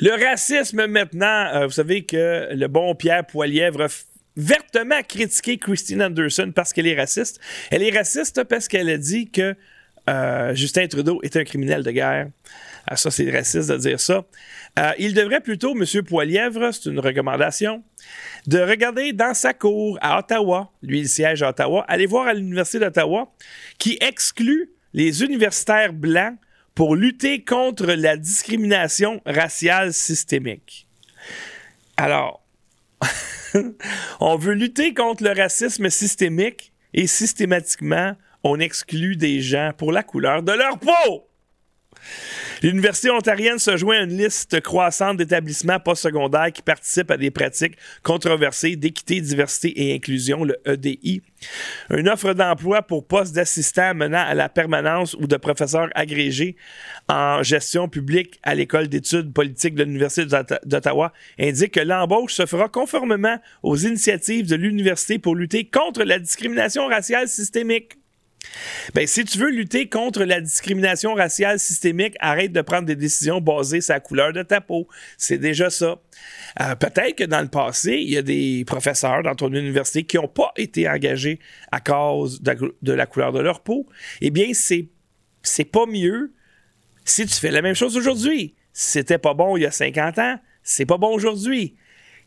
[0.00, 3.86] Le racisme maintenant, euh, vous savez que le bon Pierre Poilièvre
[4.36, 7.40] vertement critiqué Christine Anderson parce qu'elle est raciste.
[7.70, 9.54] Elle est raciste parce qu'elle a dit que
[10.10, 12.28] euh, Justin Trudeau est un criminel de guerre.
[12.86, 14.24] Ah, ça, c'est raciste de dire ça.
[14.78, 16.02] Euh, il devrait plutôt, M.
[16.02, 17.82] Poilièvre, c'est une recommandation,
[18.46, 22.34] de regarder dans sa cour à Ottawa, lui il siège à Ottawa, aller voir à
[22.34, 23.32] l'Université d'Ottawa,
[23.78, 26.36] qui exclut les universitaires blancs
[26.74, 30.86] pour lutter contre la discrimination raciale systémique.
[31.96, 32.44] Alors,
[34.20, 40.02] on veut lutter contre le racisme systémique et systématiquement, on exclut des gens pour la
[40.02, 41.28] couleur de leur peau.
[42.62, 47.76] L'Université ontarienne se joint à une liste croissante d'établissements postsecondaires qui participent à des pratiques
[48.02, 51.22] controversées d'équité, diversité et inclusion, le EDI.
[51.90, 56.56] Une offre d'emploi pour poste d'assistant menant à la permanence ou de professeur agrégé
[57.08, 60.26] en gestion publique à l'École d'études politiques de l'Université
[60.64, 66.18] d'Ottawa indique que l'embauche se fera conformément aux initiatives de l'université pour lutter contre la
[66.18, 67.98] discrimination raciale systémique.
[68.94, 73.40] Ben, si tu veux lutter contre la discrimination raciale systémique, arrête de prendre des décisions
[73.40, 74.88] basées sur la couleur de ta peau.
[75.16, 76.00] C'est déjà ça.
[76.60, 80.16] Euh, peut-être que dans le passé, il y a des professeurs dans ton université qui
[80.16, 81.40] n'ont pas été engagés
[81.72, 83.86] à cause de, la couleur de leur peau.
[84.20, 84.88] Eh bien, c'est,
[85.64, 86.32] pas mieux
[87.04, 88.54] si tu fais la même chose aujourd'hui.
[88.72, 91.76] C'était pas bon il y a 50 ans, c'est pas bon aujourd'hui.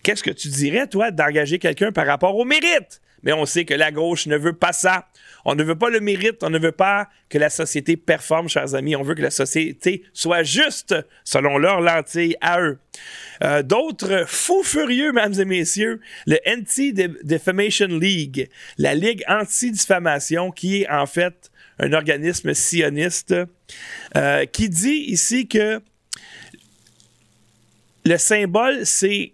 [0.04, 3.02] Qu'est-ce que tu dirais, toi, d'engager quelqu'un par rapport au mérite?
[3.24, 5.08] Mais on sait que la gauche ne veut pas ça.
[5.46, 8.76] On ne veut pas le mérite, on ne veut pas que la société performe, chers
[8.76, 8.96] amis.
[8.96, 12.80] On veut que la société soit juste selon leur lentille à eux.
[13.44, 20.90] Euh, d'autres fous furieux, mesdames et messieurs, le Anti-Defamation League, la Ligue anti-diffamation, qui est
[20.90, 23.36] en fait un organisme sioniste,
[24.16, 25.82] euh, qui dit ici que
[28.06, 29.34] le symbole, c'est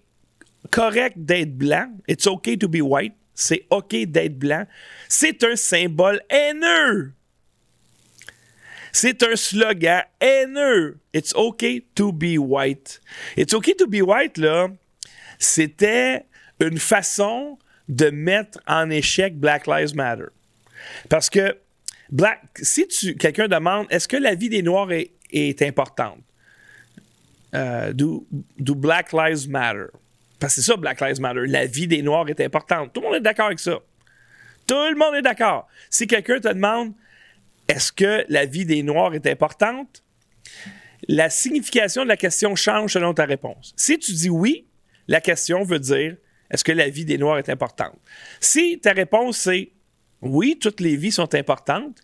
[0.70, 1.90] correct d'être blanc.
[2.08, 4.66] It's okay to be white c'est OK d'être blanc,
[5.08, 7.14] c'est un symbole haineux.
[8.92, 11.00] C'est un slogan haineux.
[11.14, 11.66] It's OK
[11.96, 13.02] to be white.
[13.36, 14.68] It's OK to be white, là,
[15.40, 16.26] c'était
[16.60, 17.58] une façon
[17.90, 20.28] de mettre en échec Black Lives Matter.
[21.10, 21.58] Parce que
[22.10, 26.20] Black, si tu, quelqu'un demande est-ce que la vie des Noirs est, importante,
[27.56, 28.26] euh, do
[28.60, 29.88] Black Lives Matter?
[30.50, 31.46] C'est ça, Black Lives Matter.
[31.48, 32.94] La vie des Noirs est importante.
[32.94, 33.80] Tout le monde est d'accord avec ça.
[34.68, 35.68] Tout le monde est d'accord.
[35.90, 36.94] Si quelqu'un te demande
[37.68, 40.04] est-ce que la vie des Noirs est importante,
[41.08, 43.74] la signification de la question change selon ta réponse.
[43.76, 44.68] Si tu dis oui,
[45.08, 46.16] la question veut dire
[46.50, 47.98] est-ce que la vie des Noirs est importante?
[48.40, 49.72] Si ta réponse c'est
[50.24, 51.98] oui, toutes les vies sont importantes.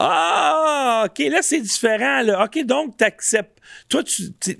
[0.00, 2.22] Ah, OK, là, c'est différent.
[2.44, 3.60] OK, donc, tu acceptes.
[3.88, 4.02] Toi,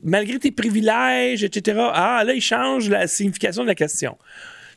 [0.02, 4.18] malgré tes privilèges, etc., ah, là, il change la signification de la question.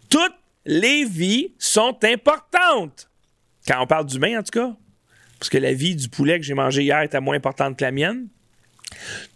[0.09, 3.09] Toutes les vies sont importantes.
[3.67, 4.73] Quand on parle d'humain, en tout cas.
[5.39, 7.91] Parce que la vie du poulet que j'ai mangé hier était moins importante que la
[7.91, 8.27] mienne.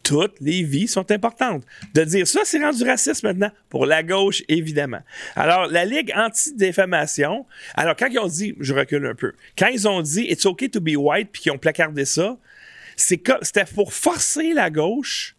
[0.03, 1.63] Toutes les vies sont importantes.
[1.93, 3.51] De dire ça, c'est rendu raciste maintenant.
[3.69, 5.01] Pour la gauche, évidemment.
[5.35, 9.87] Alors, la Ligue anti-défamation, alors quand ils ont dit, je recule un peu, quand ils
[9.87, 12.37] ont dit It's okay to be white, puis qu'ils ont placardé ça,
[12.95, 15.35] c'était pour forcer la gauche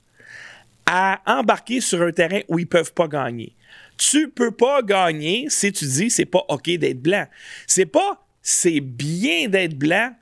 [0.86, 3.54] à embarquer sur un terrain où ils peuvent pas gagner.
[3.98, 7.26] Tu peux pas gagner si tu dis c'est pas OK d'être blanc.
[7.66, 10.14] C'est pas c'est bien d'être blanc.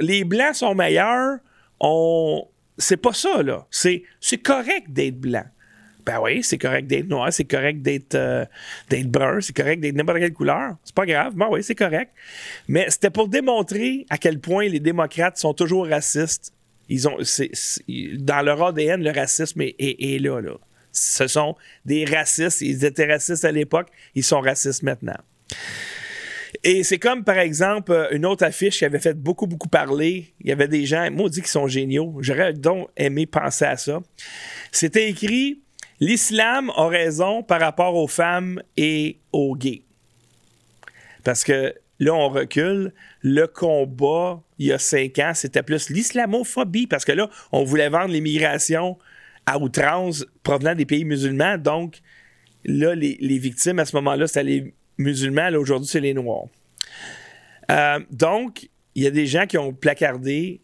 [0.00, 1.38] les blancs sont meilleurs.
[1.78, 2.44] On,
[2.78, 3.66] c'est pas ça, là.
[3.70, 4.02] C'est,
[4.42, 5.44] correct d'être blanc.
[6.06, 8.46] Ben oui, c'est correct d'être noir, c'est correct d'être, euh,
[9.04, 10.76] brun, c'est correct d'être n'importe quelle couleur.
[10.82, 11.34] C'est pas grave.
[11.34, 12.12] Ben oui, c'est correct.
[12.66, 16.54] Mais c'était pour démontrer à quel point les démocrates sont toujours racistes.
[16.88, 17.18] Ils ont,
[18.20, 20.54] dans leur ADN, le racisme est, est là, là.
[20.92, 22.62] Ce sont des racistes.
[22.62, 25.18] Ils étaient racistes à l'époque, ils sont racistes maintenant.
[26.64, 30.34] Et c'est comme, par exemple, euh, une autre affiche qui avait fait beaucoup, beaucoup parler.
[30.40, 32.16] Il y avait des gens, maudits, qui sont géniaux.
[32.20, 34.00] J'aurais donc aimé penser à ça.
[34.72, 35.62] C'était écrit
[36.00, 39.82] L'islam a raison par rapport aux femmes et aux gays.
[41.24, 42.92] Parce que là, on recule.
[43.20, 46.86] Le combat, il y a cinq ans, c'était plus l'islamophobie.
[46.86, 48.96] Parce que là, on voulait vendre l'immigration
[49.46, 51.58] à outrance provenant des pays musulmans.
[51.58, 52.00] Donc,
[52.64, 56.46] là, les, les victimes à ce moment-là, c'était les musulmans, aujourd'hui, c'est les Noirs.
[57.70, 60.60] Euh, donc, il y a des gens qui ont placardé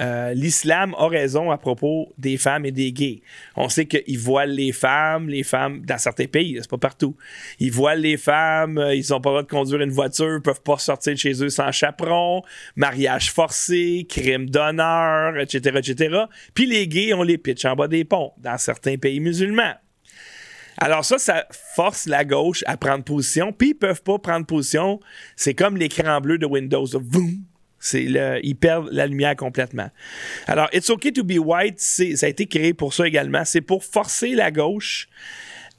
[0.00, 3.20] euh, l'islam a raison à propos des femmes et des gays.
[3.56, 7.16] On sait qu'ils voilent les femmes, les femmes, dans certains pays, c'est pas partout.
[7.60, 10.62] Ils voilent les femmes, euh, ils ont pas le droit de conduire une voiture, peuvent
[10.62, 12.42] pas sortir de chez eux sans chaperon,
[12.74, 16.24] mariage forcé, crime d'honneur, etc., etc.
[16.54, 19.74] Puis les gays, on les pitch en bas des ponts, dans certains pays musulmans.
[20.78, 25.00] Alors ça, ça force la gauche à prendre position, puis ils peuvent pas prendre position.
[25.36, 26.86] C'est comme l'écran bleu de Windows.
[27.00, 27.44] Boum!
[27.78, 29.90] C'est le, ils perdent la lumière complètement.
[30.46, 33.44] Alors, It's Okay to be white, ça a été créé pour ça également.
[33.44, 35.08] C'est pour forcer la gauche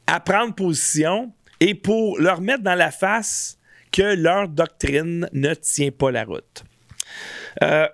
[0.05, 3.57] à prendre position et pour leur mettre dans la face
[3.93, 6.65] que leur doctrine ne tient pas la route.
[7.61, 7.87] Euh,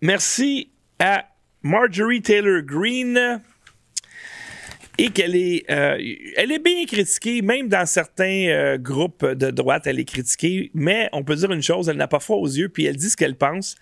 [0.00, 1.26] merci à
[1.62, 3.40] Marjorie Taylor Greene
[4.98, 5.98] et qu'elle est, euh,
[6.36, 11.08] elle est bien critiquée, même dans certains euh, groupes de droite, elle est critiquée, mais
[11.12, 13.16] on peut dire une chose, elle n'a pas froid aux yeux, puis elle dit ce
[13.16, 13.76] qu'elle pense.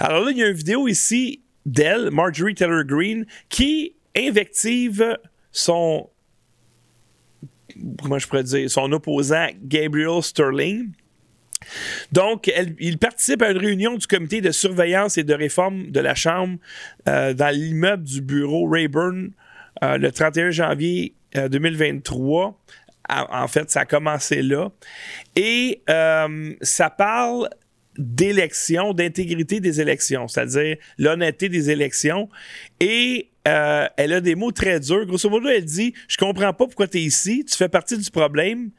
[0.00, 5.18] Alors là, il y a une vidéo ici d'elle, Marjorie Taylor Greene, qui invective
[5.52, 6.08] son,
[8.02, 10.92] comment je pourrais dire, opposant Gabriel Sterling.
[12.12, 16.14] Donc, il participe à une réunion du comité de surveillance et de réforme de la
[16.14, 16.58] Chambre
[17.08, 19.30] euh, dans l'immeuble du bureau Rayburn
[19.82, 22.60] euh, le 31 janvier 2023.
[23.10, 24.70] Euh, en fait, ça a commencé là.
[25.36, 27.48] Et euh, ça parle
[27.98, 32.28] d'élections, d'intégrité des élections, c'est-à-dire l'honnêteté des élections.
[32.80, 35.04] Et elle a des mots très durs.
[35.04, 38.10] Grosso modo, elle dit Je comprends pas pourquoi tu es ici, tu fais partie du
[38.10, 38.70] problème.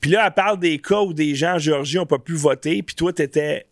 [0.00, 2.82] Puis là, elle parle des cas où des gens en Géorgie n'ont pas pu voter,
[2.84, 3.66] puis toi, tu étais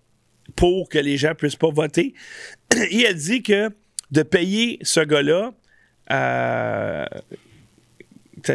[0.57, 2.15] pour que les gens puissent pas voter.
[2.91, 3.71] Et elle dit que
[4.11, 5.53] de payer ce gars-là,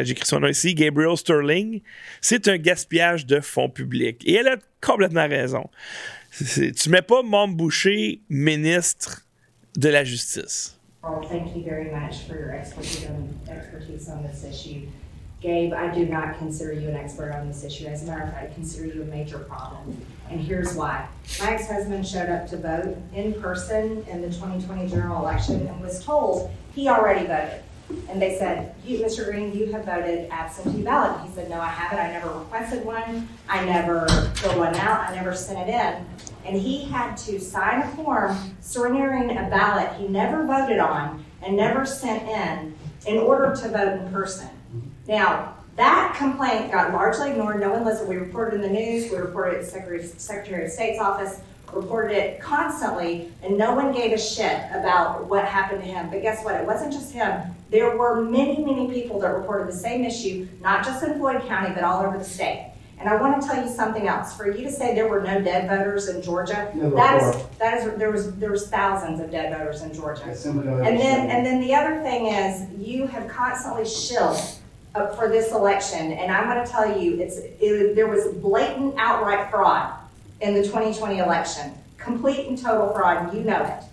[0.02, 1.80] j'écris son nom ici, Gabriel Sterling,
[2.20, 4.22] c'est un gaspillage de fonds publics.
[4.26, 5.68] Et elle a complètement raison.
[6.38, 9.22] Tu mets pas Mom Boucher ministre
[9.76, 10.76] de la Justice.
[11.02, 11.90] Well, thank you very
[12.26, 13.06] for your expertise
[14.08, 14.88] on this issue.
[15.40, 17.86] Gabe, I do not consider you an expert on this issue.
[17.86, 19.96] As a matter of fact, I consider you a major problem.
[20.30, 21.08] And here's why.
[21.40, 25.80] My ex husband showed up to vote in person in the 2020 general election and
[25.80, 27.62] was told he already voted.
[28.10, 29.24] And they said, Mr.
[29.24, 31.26] Green, you have voted absentee ballot.
[31.26, 31.98] He said, No, I haven't.
[31.98, 33.28] I never requested one.
[33.48, 35.08] I never filled one out.
[35.08, 36.06] I never sent it in.
[36.44, 41.56] And he had to sign a form surrendering a ballot he never voted on and
[41.56, 42.74] never sent in
[43.06, 44.48] in order to vote in person.
[45.06, 47.60] Now, that complaint got largely ignored.
[47.60, 48.08] No one listened.
[48.08, 51.40] We reported in the news, we reported it at the Secretary of State's office,
[51.72, 56.10] reported it constantly, and no one gave a shit about what happened to him.
[56.10, 56.56] But guess what?
[56.56, 57.42] It wasn't just him.
[57.70, 61.72] There were many, many people that reported the same issue, not just in Floyd County,
[61.74, 62.72] but all over the state.
[62.98, 64.36] And I want to tell you something else.
[64.36, 67.78] For you to say there were no dead voters in Georgia, no, that is that
[67.78, 70.24] is there was there was thousands of dead voters in Georgia.
[70.88, 74.40] And then and then the other thing is you have constantly shilled
[74.98, 78.96] Uh, for this election, and I'm going to tell you, it's it, there was blatant,
[78.98, 79.94] outright fraud
[80.40, 83.32] in the 2020 election, complete and total fraud.
[83.32, 83.84] You know it.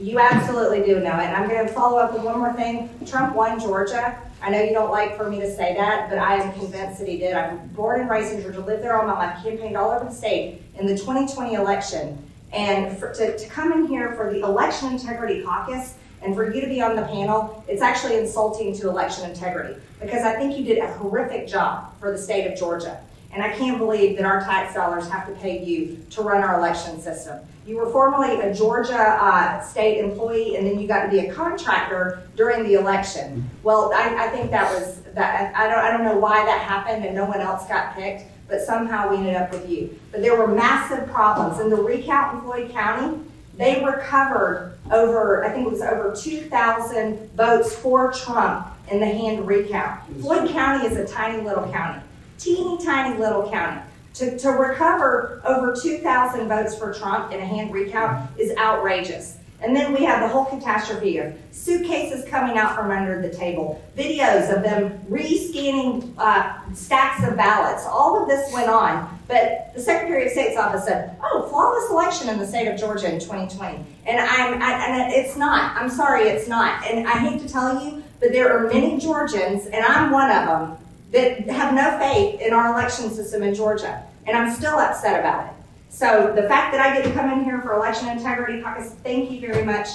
[0.00, 1.24] You absolutely do know it.
[1.24, 2.88] And I'm going to follow up with one more thing.
[3.06, 4.16] Trump won Georgia.
[4.40, 7.08] I know you don't like for me to say that, but I am convinced that
[7.08, 7.34] he did.
[7.34, 10.14] I'm born and raised in Georgia, lived there all my life, campaigned all over the
[10.14, 12.18] state in the 2020 election.
[12.52, 16.60] And for, to, to come in here for the Election Integrity Caucus and for you
[16.60, 20.64] to be on the panel, it's actually insulting to election integrity because I think you
[20.64, 23.00] did a horrific job for the state of Georgia.
[23.32, 26.58] And I can't believe that our tax dollars have to pay you to run our
[26.58, 27.40] election system.
[27.66, 31.32] You were formerly a Georgia uh, state employee, and then you got to be a
[31.32, 33.48] contractor during the election.
[33.62, 35.54] Well, I, I think that was that.
[35.56, 38.60] I don't, I don't know why that happened, and no one else got picked, but
[38.60, 39.98] somehow we ended up with you.
[40.10, 43.18] But there were massive problems in the recount in Floyd County.
[43.62, 49.46] They recovered over, I think it was over 2,000 votes for Trump in the hand
[49.46, 50.00] recount.
[50.20, 52.02] Floyd County is a tiny little county,
[52.38, 53.80] teeny tiny little county.
[54.14, 59.38] To, to recover over 2,000 votes for Trump in a hand recount is outrageous.
[59.60, 63.80] And then we have the whole catastrophe of suitcases coming out from under the table,
[63.96, 67.86] videos of them re-scanning uh, stacks of ballots.
[67.86, 72.28] All of this went on, but the Secretary of State's office said, "Oh, flawless election
[72.28, 75.76] in the state of Georgia in 2020," and I'm, I, and it's not.
[75.76, 76.84] I'm sorry, it's not.
[76.86, 80.46] And I hate to tell you, but there are many Georgians, and I'm one of
[80.46, 80.76] them,
[81.12, 85.46] that have no faith in our election system in Georgia, and I'm still upset about
[85.46, 85.52] it.
[85.88, 89.30] So the fact that I get to come in here for election integrity caucus, thank
[89.30, 89.88] you very much.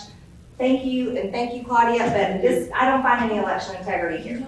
[0.58, 4.48] Thank you, and thank you, Claudia, but this, I don't find any election integrity here.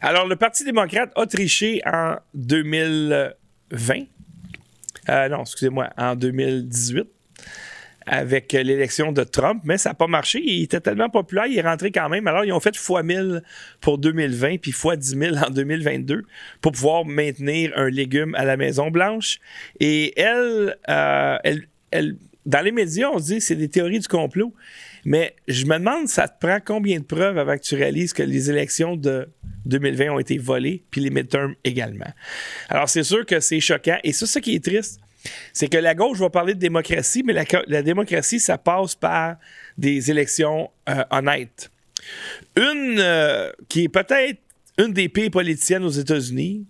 [0.00, 3.34] Alors, le Parti démocrate a triché en 2020.
[5.08, 7.06] Euh, non, excusez-moi, en 2018.
[8.10, 10.40] avec l'élection de Trump, mais ça n'a pas marché.
[10.42, 12.26] Il était tellement populaire, il est rentré quand même.
[12.26, 13.42] Alors, ils ont fait x 1000
[13.82, 16.24] pour 2020, puis x 10 000 en 2022
[16.62, 19.40] pour pouvoir maintenir un légume à la Maison-Blanche.
[19.78, 24.08] Et elle, euh, elle, elle, dans les médias, on dit que c'est des théories du
[24.08, 24.54] complot.
[25.04, 28.22] Mais je me demande, ça te prend combien de preuves avant que tu réalises que
[28.22, 29.28] les élections de
[29.66, 32.12] 2020 ont été volées, puis les midterms également?
[32.68, 33.98] Alors, c'est sûr que c'est choquant.
[34.04, 35.00] Et ça, ce qui est triste,
[35.52, 39.36] c'est que la gauche va parler de démocratie, mais la, démocratie, ça passe par
[39.76, 41.70] des élections euh, honnêtes.
[42.56, 44.38] Une euh, qui est peut-être
[44.78, 46.64] une des pires politiciennes aux États-Unis,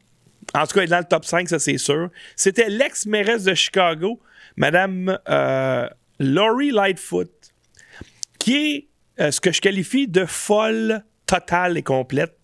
[0.55, 3.55] en tout cas, elle est dans le top 5, ça c'est sûr, c'était l'ex-mairesse de
[3.55, 4.19] Chicago,
[4.57, 5.89] Madame euh,
[6.19, 7.31] Laurie Lightfoot,
[8.55, 12.39] est ce que je qualifie de folle totale et complète.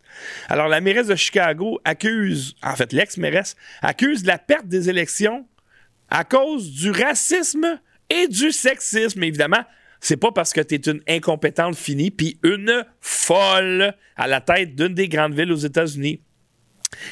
[0.49, 5.47] Alors, la mairesse de Chicago accuse, en fait, l'ex-mairesse, accuse la perte des élections
[6.11, 9.64] à cause du racisme et du sexisme, évidemment.
[10.01, 14.75] C'est pas parce que tu es une incompétente finie puis une folle à la tête
[14.75, 16.21] d'une des grandes villes aux États-Unis.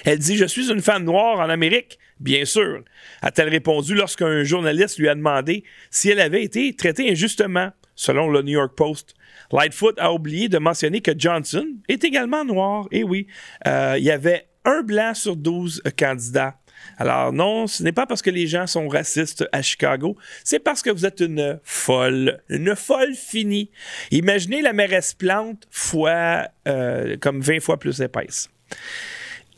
[0.04, 1.98] Elle dit Je suis une femme noire en Amérique.
[2.20, 2.84] Bien sûr,
[3.22, 8.42] a-t-elle répondu lorsqu'un journaliste lui a demandé si elle avait été traitée injustement, selon le
[8.42, 9.14] New York Post.
[9.52, 12.88] Lightfoot a oublié de mentionner que Johnson est également noir.
[12.90, 13.26] Et oui,
[13.66, 16.56] euh, il y avait un blanc sur 12 candidats.
[16.98, 20.82] Alors non, ce n'est pas parce que les gens sont racistes à Chicago, c'est parce
[20.82, 23.70] que vous êtes une folle, une folle finie.
[24.10, 28.50] Imaginez la mairesse Plante fois euh, comme 20 fois plus épaisse.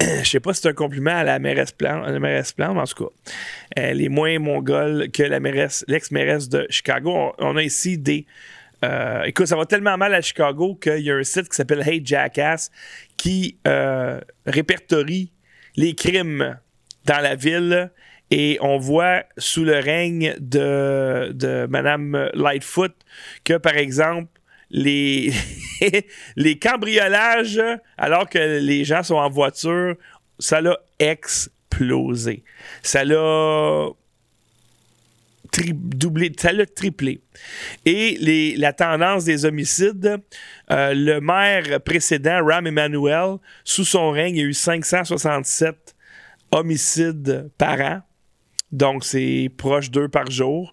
[0.22, 2.84] Je sais pas si c'est un compliment à la mairesse Plante, la mairesse mais en
[2.84, 3.10] tout cas,
[3.76, 7.32] elle est moins mongole que la mairesse, l'ex-mairesse de Chicago.
[7.38, 8.26] On, a ici des
[8.84, 11.82] euh, écoute, ça va tellement mal à Chicago qu'il y a un site qui s'appelle
[11.86, 12.70] Hey Jackass
[13.16, 15.32] qui euh, répertorie
[15.76, 16.58] les crimes
[17.06, 17.90] dans la ville
[18.30, 22.92] et on voit sous le règne de, de Mme Lightfoot
[23.44, 24.33] que, par exemple,
[26.36, 27.62] les, cambriolages,
[27.96, 29.94] alors que les gens sont en voiture,
[30.40, 32.42] ça l'a explosé.
[32.82, 33.86] Ça l'a
[35.62, 37.20] doublé, ça l'a triplé.
[37.86, 40.18] Et la tendance des homicides,
[40.72, 45.94] euh, le maire précédent, Ram Emanuel, sous son règne, il y a eu 567
[46.50, 48.00] homicides par an.
[48.72, 50.72] Donc, c'est proche d'eux par jour.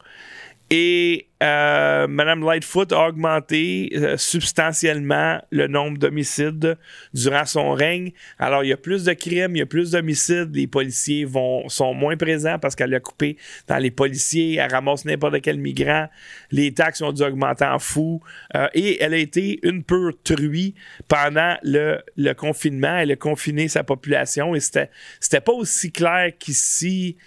[0.71, 6.77] Et euh, Mme Lightfoot a augmenté euh, substantiellement le nombre d'homicides
[7.13, 8.11] durant son règne.
[8.37, 10.55] Alors, il y a plus de crimes, il y a plus d'homicides.
[10.55, 14.57] Les policiers vont, sont moins présents parce qu'elle a coupé dans les policiers.
[14.57, 16.07] Elle ramasse n'importe quel migrant.
[16.51, 18.21] Les taxes ont dû augmenter en fou.
[18.55, 20.75] Euh, et elle a été une pure truie
[21.07, 22.97] pendant le, le, confinement.
[22.97, 27.17] Elle a confiné sa population et c'était, c'était pas aussi clair qu'ici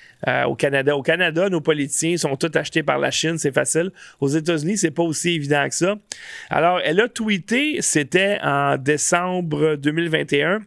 [0.46, 0.96] au Canada.
[0.96, 3.92] Au Canada, nos politiciens sont tous achetés par la Chine, c'est facile.
[4.20, 5.96] Aux États-Unis, c'est pas aussi évident que ça.
[6.50, 10.60] Alors, elle a tweeté, c'était en décembre 2021.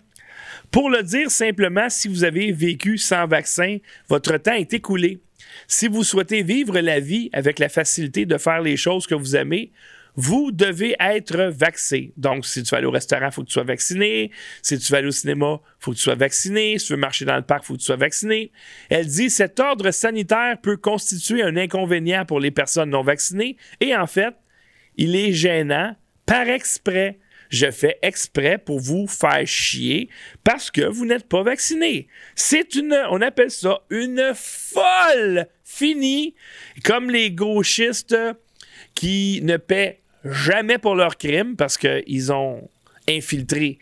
[0.72, 3.78] Pour le dire simplement, si vous avez vécu sans vaccin,
[4.10, 5.20] votre temps est écoulé.
[5.68, 9.36] Si vous souhaitez vivre la vie avec la facilité de faire les choses que vous
[9.36, 9.72] aimez,
[10.18, 12.12] vous devez être vacciné.
[12.18, 14.32] Donc, si tu vas aller au restaurant, il faut que tu sois vacciné.
[14.64, 16.80] Si tu vas aller au cinéma, il faut que tu sois vacciné.
[16.80, 18.52] Si tu veux marcher dans le parc, il faut que tu sois vacciné.
[18.90, 23.58] Elle dit cet ordre sanitaire peut constituer un inconvénient pour les personnes non vaccinées.
[23.80, 24.34] Et en fait,
[24.98, 27.20] il est gênant par exprès.
[27.50, 30.10] Je fais exprès pour vous faire chier
[30.44, 32.08] parce que vous n'êtes pas vacciné.
[32.36, 36.34] C'est une, on appelle ça une folle finie,
[36.84, 38.18] comme les gauchistes
[38.96, 42.70] qui ne paient jamais pour leurs crimes parce qu'ils ont
[43.08, 43.80] infiltré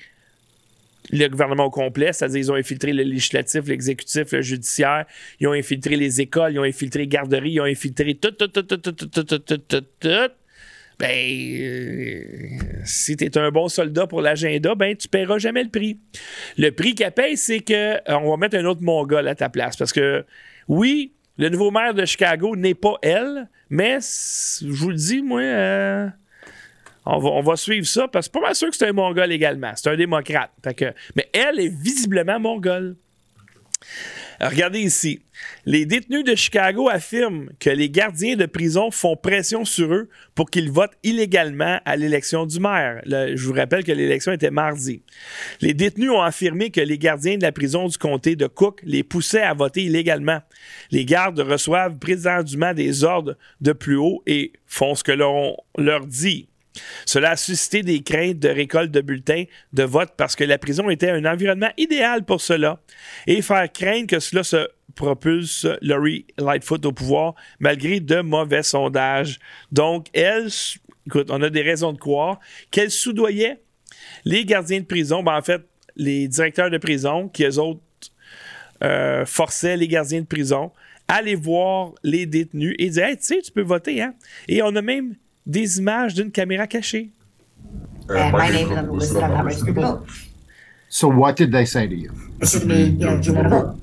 [1.12, 5.06] le gouvernement au complet, c'est-à-dire ils ont infiltré le législatif, l'exécutif, le judiciaire,
[5.40, 8.48] ils ont infiltré les écoles, ils ont infiltré les garderies, ils ont infiltré tout, tout,
[8.48, 10.32] tout, tout, tout, tout, tout, tout, tout, tout.
[10.98, 15.70] Ben, euh, si tu es un bon soldat pour l'agenda, ben, tu paieras jamais le
[15.70, 16.00] prix.
[16.58, 19.76] Le prix qu'elle paye, c'est que on va mettre un autre mongol à ta place.
[19.76, 20.24] Parce que,
[20.70, 25.42] oui, le nouveau maire de Chicago n'est pas elle, mais je vous le dis, moi,
[25.42, 26.08] euh,
[27.06, 29.72] on va, suivre ça parce que pas mal sûr que c'est un mongol également.
[29.76, 30.52] C'est un démocrate.
[31.16, 32.96] mais elle est visiblement mongole.
[34.42, 35.22] regardez ici.
[35.66, 40.50] Les détenus de Chicago affirment que les gardiens de prison font pression sur eux pour
[40.50, 43.02] qu'ils votent illégalement à l'élection du maire.
[43.06, 45.04] je vous rappelle que l'élection était mardi.
[45.62, 49.04] Les détenus ont affirmé que les gardiens de la prison du comté de Cook les
[49.04, 50.42] poussaient à voter illégalement.
[50.90, 56.08] Les gardes reçoivent prétendument des ordres de plus haut et font ce que l'on leur
[56.08, 56.48] dit.
[57.06, 60.90] Cela a suscité des craintes de récolte de bulletins de vote parce que la prison
[60.90, 62.80] était un environnement idéal pour cela
[63.28, 69.40] et faire craindre que cela se propulse Laurie Lightfoot au pouvoir malgré de mauvais sondages.
[69.72, 70.48] Donc, elle,
[71.06, 72.40] écoute, on a des raisons de croire
[72.72, 73.62] qu'elle soudoyait
[74.24, 75.62] les gardiens de prison, ben, en fait,
[75.96, 77.82] les directeurs de prison, qui eux autres
[78.84, 80.72] euh, forçaient les gardiens de prison
[81.08, 84.14] à aller voir les détenus et dire Hey, tu sais, tu peux voter, hein?
[84.48, 85.16] Et on a même
[85.46, 87.10] des images d'une caméra cachée.
[88.10, 90.08] And my name is listed on that registered to vote.
[90.90, 92.12] So what did they say to you?
[92.40, 93.76] They said to me, you know, do you want to vote?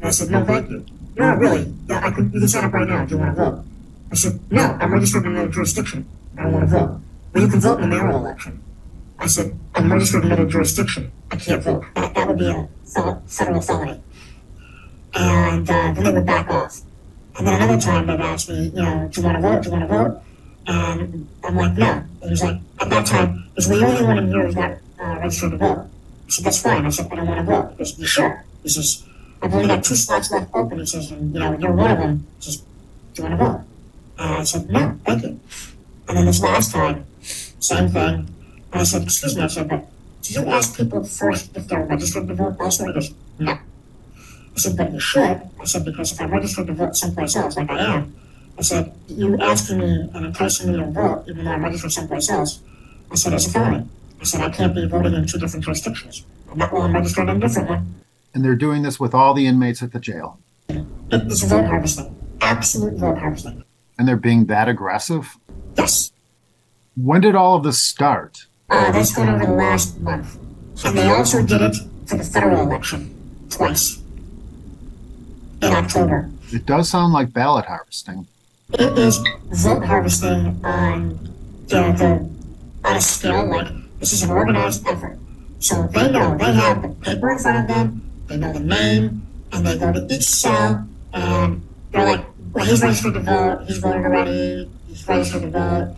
[0.00, 0.84] And I said, no, thank you.
[1.16, 1.72] No, really.
[1.88, 3.04] Yeah, I could, you can sign up right now.
[3.04, 3.64] Do you want to vote?
[4.10, 6.08] I said, no, I'm registered in another jurisdiction.
[6.38, 7.00] I don't want to vote.
[7.32, 8.62] Well, you can vote in the mayoral election.
[9.18, 11.12] I said, I'm registered in another jurisdiction.
[11.30, 11.84] I can't vote.
[11.94, 14.00] That, that would be a fel- federal felony.
[15.14, 16.80] And uh, then they would back off.
[17.38, 19.62] And then another time they'd ask me, you know, do you want to vote?
[19.62, 20.22] Do you want to vote?
[20.66, 22.04] And I'm like, no.
[22.22, 25.18] And he's like, at that time, he's the only one in here who's not uh,
[25.20, 25.78] registered to vote.
[25.78, 26.86] I said, that's fine.
[26.86, 27.70] I said, I don't want to vote.
[27.72, 28.44] He goes, you sure?
[28.62, 29.04] He says,
[29.42, 30.78] I've only got two slots left open.
[30.80, 32.26] He says, and, you know, you're one of them.
[32.38, 32.56] He says,
[33.14, 33.60] do you want to vote?
[34.18, 35.40] And I said, no, thank you.
[36.08, 38.28] And then this last time, same thing.
[38.72, 39.86] And I said, excuse me, I said, but
[40.22, 42.88] do you ask people first if they're registered to vote elsewhere?
[42.88, 43.52] He goes, no.
[43.52, 45.40] I said, but you should.
[45.60, 48.16] I said, because if I'm registered to vote someplace else, like I am,
[48.58, 52.30] I said, you asking me and enticing me to vote, even though I'm registered someplace
[52.30, 52.60] else,
[53.10, 53.86] I said, it's a felony.
[54.20, 56.24] I said, I can't be voting in two different jurisdictions.
[56.50, 57.94] I'm not well, I'm registered in a different one.
[58.34, 60.38] And they're doing this with all the inmates at the jail.
[60.68, 62.14] It's vote harvesting.
[62.40, 63.64] Absolute vote harvesting.
[63.98, 65.36] And they're being that aggressive?
[65.76, 66.12] Yes.
[66.96, 68.46] When did all of this start?
[68.70, 70.38] Uh, that's over the last month.
[70.84, 71.76] And they also did it
[72.06, 73.14] for the federal election
[73.50, 73.98] twice
[75.62, 76.30] in October.
[76.52, 78.26] It does sound like ballot harvesting.
[78.72, 79.18] It is
[79.52, 81.18] vote harvesting on
[81.68, 82.28] the,
[82.84, 83.68] on a scale like
[84.00, 85.18] this is an organized effort.
[85.60, 89.24] So they know they have the paper in front of them, they know the name,
[89.52, 91.62] and they go to each cell and
[91.92, 95.96] they're like, well, he's registered to vote, he's voted already, he's registered to vote.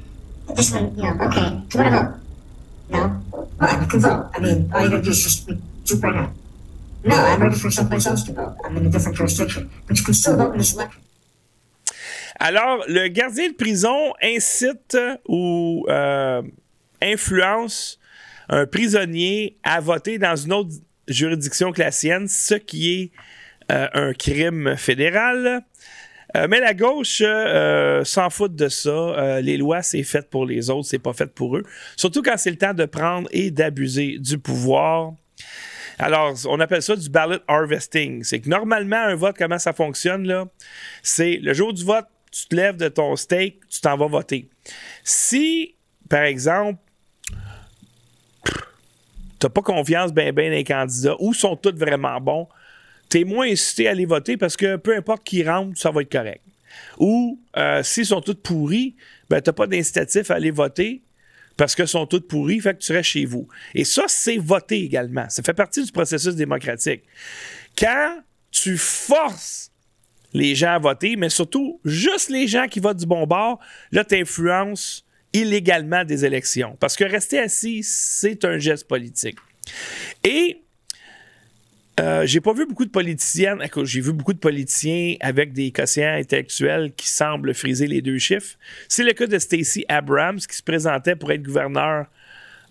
[0.54, 2.14] This one, you know, okay, do you want to vote?
[2.90, 3.22] No?
[3.58, 4.30] Well, you can vote.
[4.34, 6.32] I mean, all you gotta do is just right now.
[7.02, 8.56] No, I'm registered someplace else to vote.
[8.62, 9.70] I'm in a different jurisdiction.
[9.86, 11.02] But you can still vote in this election.
[12.38, 16.42] Alors, le gardien de prison incite ou euh,
[17.02, 17.98] influence
[18.48, 20.70] un prisonnier à voter dans une autre
[21.08, 23.10] juridiction que la sienne, ce qui est
[23.72, 25.62] euh, un crime fédéral.
[26.36, 28.90] Euh, mais la gauche euh, s'en fout de ça.
[28.90, 31.62] Euh, les lois, c'est fait pour les autres, c'est pas fait pour eux.
[31.96, 35.12] Surtout quand c'est le temps de prendre et d'abuser du pouvoir.
[35.98, 38.22] Alors, on appelle ça du ballot harvesting.
[38.22, 40.46] C'est que normalement, un vote, comment ça fonctionne, là?
[41.02, 44.48] C'est le jour du vote, tu te lèves de ton steak, tu t'en vas voter.
[45.04, 45.74] Si,
[46.08, 46.80] par exemple,
[49.38, 52.48] t'as pas confiance ben ben dans les candidats ou sont tous vraiment bons,
[53.08, 56.12] t'es moins incité à aller voter parce que peu importe qui rentre, ça va être
[56.12, 56.42] correct.
[56.98, 58.96] Ou euh, s'ils sont tous pourris,
[59.30, 61.02] ben t'as pas d'incitatif à aller voter
[61.56, 63.48] parce qu'ils sont tous pourris, fait que tu restes chez vous.
[63.74, 65.28] Et ça, c'est voter également.
[65.28, 67.02] Ça fait partie du processus démocratique.
[67.76, 68.20] Quand
[68.52, 69.72] tu forces
[70.32, 73.58] les gens à voter, mais surtout juste les gens qui votent du bon bord,
[73.92, 76.76] là, tu influences illégalement des élections.
[76.80, 79.36] Parce que rester assis, c'est un geste politique.
[80.24, 80.62] Et
[82.00, 83.58] euh, j'ai pas vu beaucoup de politiciennes.
[83.84, 88.56] J'ai vu beaucoup de politiciens avec des quotients intellectuels qui semblent friser les deux chiffres.
[88.88, 92.06] C'est le cas de Stacey Abrams qui se présentait pour être gouverneur.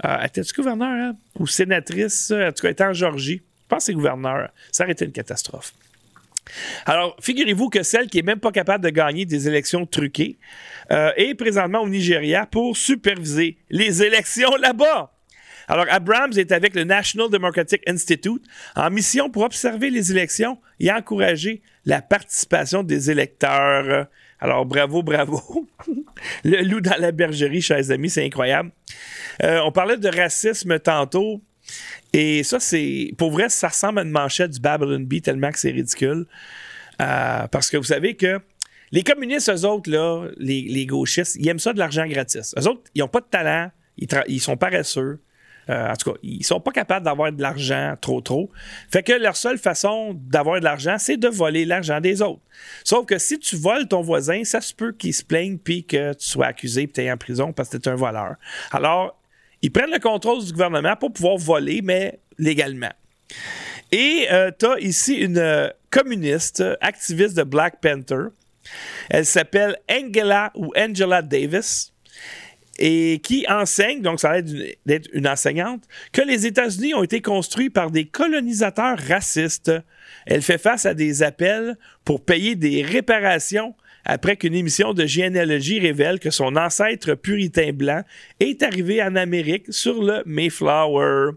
[0.06, 1.16] Euh, Était-tu gouverneur hein?
[1.38, 2.32] ou sénatrice?
[2.32, 3.42] En tout cas, elle était en Georgie.
[3.64, 4.50] Je pense que c'est gouverneur.
[4.72, 5.74] Ça aurait été une catastrophe.
[6.86, 10.38] Alors, figurez-vous que celle qui est même pas capable de gagner des élections truquées
[10.92, 15.14] euh, est présentement au Nigeria pour superviser les élections là-bas.
[15.68, 18.44] Alors, Abrams est avec le National Democratic Institute
[18.76, 24.08] en mission pour observer les élections et encourager la participation des électeurs.
[24.40, 25.68] Alors, bravo, bravo.
[26.46, 28.72] le loup dans la bergerie, chers amis, c'est incroyable.
[29.44, 31.42] Euh, on parlait de racisme tantôt.
[32.14, 33.14] Et ça, c'est.
[33.18, 36.26] Pour vrai, ça ressemble à une manchette du Babylon Bee tellement que c'est ridicule.
[37.02, 38.40] Euh, parce que vous savez que
[38.92, 42.56] les communistes, eux autres, là, les, gauchistes, ils aiment ça de l'argent gratis.
[42.58, 45.20] Eux autres, ils n'ont pas de talent, ils, ils sont paresseux.
[45.70, 48.50] Euh, en tout cas, ils sont pas capables d'avoir de l'argent trop trop.
[48.90, 52.42] Fait que leur seule façon d'avoir de l'argent, c'est de voler l'argent des autres.
[52.86, 56.14] Sauf que si tu voles ton voisin, ça se peut qu'il se plaigne puis que
[56.14, 58.36] tu sois accusé et tu es en prison parce que tu es un voleur.
[58.72, 59.20] Alors,
[59.62, 62.92] ils prennent le contrôle du gouvernement pour pouvoir voler, mais légalement.
[63.92, 68.28] Et euh, tu as ici une euh, communiste, activiste de Black Panther.
[69.10, 71.94] Elle s'appelle Angela ou Angela Davis.
[72.80, 77.22] et qui enseigne, donc ça a l'air d'être une enseignante, que les États-Unis ont été
[77.22, 79.72] construits par des colonisateurs racistes.
[80.28, 83.74] Elle fait face à des appels pour payer des réparations
[84.08, 88.04] après qu'une émission de généalogie révèle que son ancêtre puritain blanc
[88.40, 91.32] est arrivé en Amérique sur le Mayflower.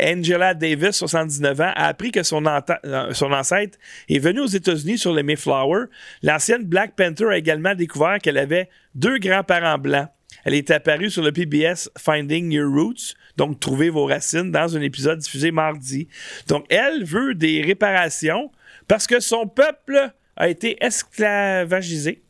[0.00, 3.76] Angela Davis, 79 ans, a appris que son, euh, son ancêtre
[4.08, 5.86] est venu aux États-Unis sur le Mayflower.
[6.22, 10.08] L'ancienne Black Panther a également découvert qu'elle avait deux grands-parents blancs.
[10.44, 14.80] Elle est apparue sur le PBS Finding Your Roots, donc Trouver vos racines, dans un
[14.80, 16.06] épisode diffusé mardi.
[16.46, 18.52] Donc, elle veut des réparations
[18.86, 22.22] parce que son peuple a été esclavagisé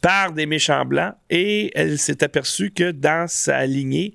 [0.00, 4.14] par des méchants blancs et elle s'est aperçue que dans sa lignée,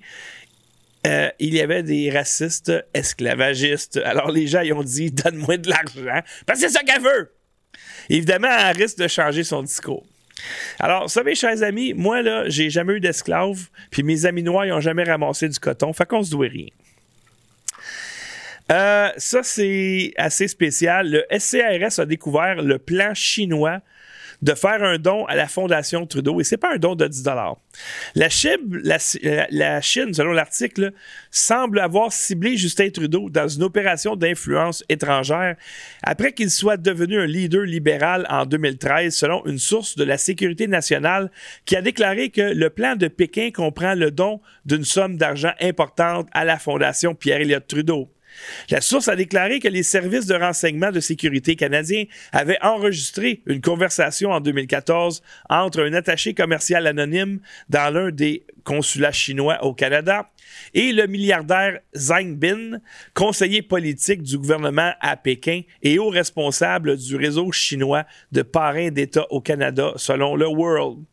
[1.06, 4.00] euh, il y avait des racistes esclavagistes.
[4.04, 7.32] Alors les gens ils ont dit donne-moi de l'argent parce que c'est ça qu'elle veut.
[8.08, 10.04] Évidemment, elle risque de changer son discours.
[10.78, 14.66] Alors, vous savez, chers amis, moi, là, j'ai jamais eu d'esclave, puis mes amis noirs,
[14.66, 16.66] ils n'ont jamais ramassé du coton, fait qu'on se doit rien.
[18.70, 21.10] Euh, ça, c'est assez spécial.
[21.10, 23.80] Le SCRS a découvert le plan chinois
[24.42, 27.24] de faire un don à la Fondation Trudeau, et c'est pas un don de 10
[28.16, 30.92] la Chine, la, Chine, selon l'article,
[31.30, 35.56] semble avoir ciblé Justin Trudeau dans une opération d'influence étrangère
[36.02, 40.66] après qu'il soit devenu un leader libéral en 2013, selon une source de la sécurité
[40.66, 41.30] nationale
[41.64, 46.28] qui a déclaré que le plan de Pékin comprend le don d'une somme d'argent importante
[46.32, 48.10] à la Fondation Pierre-Éliott Trudeau.
[48.70, 53.60] La source a déclaré que les services de renseignement de sécurité canadiens avaient enregistré une
[53.60, 60.30] conversation en 2014 entre un attaché commercial anonyme dans l'un des consulats chinois au Canada
[60.74, 62.80] et le milliardaire Zhang Bin,
[63.14, 69.26] conseiller politique du gouvernement à Pékin et haut responsable du réseau chinois de parrains d'État
[69.30, 71.04] au Canada, selon le World.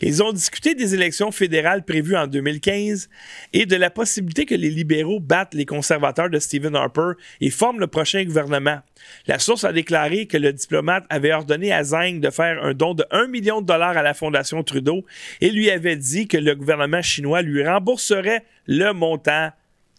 [0.00, 3.08] Ils ont discuté des élections fédérales prévues en 2015
[3.52, 7.80] et de la possibilité que les libéraux battent les conservateurs de Stephen Harper et forment
[7.80, 8.80] le prochain gouvernement.
[9.26, 12.94] La source a déclaré que le diplomate avait ordonné à Zhang de faire un don
[12.94, 15.04] de 1 million de dollars à la Fondation Trudeau
[15.40, 19.50] et lui avait dit que le gouvernement chinois lui rembourserait le montant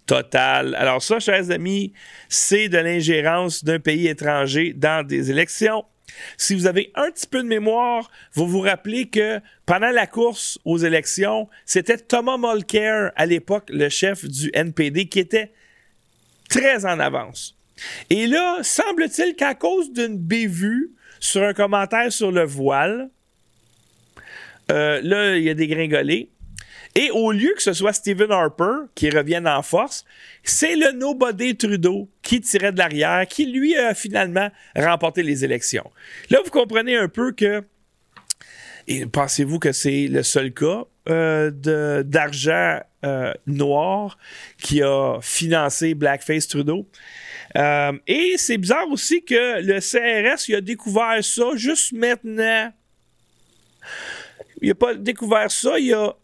[0.05, 0.75] total.
[0.75, 1.93] Alors ça, chers amis,
[2.29, 5.83] c'est de l'ingérence d'un pays étranger dans des élections.
[6.37, 10.57] Si vous avez un petit peu de mémoire, vous vous rappelez que pendant la course
[10.65, 15.51] aux élections, c'était Thomas Mulcair, à l'époque le chef du NPD, qui était
[16.49, 17.55] très en avance.
[18.09, 23.09] Et là, semble-t-il qu'à cause d'une bévue sur un commentaire sur le voile,
[24.71, 26.29] euh, là, il y a des.
[26.97, 30.03] Et au lieu que ce soit Stephen Harper qui revienne en force,
[30.41, 35.91] c'est le nobody Trudeau qui tirait de l'arrière, qui lui a finalement remporté les élections.
[36.31, 37.63] Là, vous comprenez un peu que.
[38.87, 41.51] Et pensez-vous que c'est le seul cas euh,
[42.01, 44.17] d'argent euh, noir
[44.57, 46.89] qui a financé Blackface Trudeau?
[47.57, 52.73] Euh, et c'est bizarre aussi que le CRS a découvert ça juste maintenant.
[54.63, 56.15] Il n'a pas découvert ça il a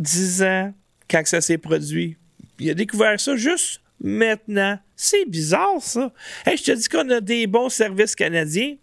[0.00, 0.74] 10 ans
[1.08, 2.16] quand ça s'est produit.
[2.58, 4.78] Il a découvert ça juste maintenant.
[4.96, 6.12] C'est bizarre, ça.
[6.46, 8.76] je te dis qu'on a des bons services canadiens.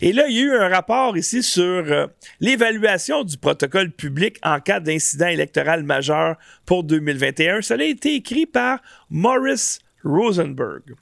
[0.00, 2.06] Et là, il y a eu un rapport ici sur euh,
[2.40, 6.36] l'évaluation du protocole public en cas d'incident électoral majeur
[6.66, 7.62] pour 2021.
[7.62, 10.94] Ça a été écrit par Maurice Rosenberg.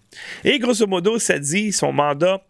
[0.44, 2.44] Et grosso modo, ça dit son mandat.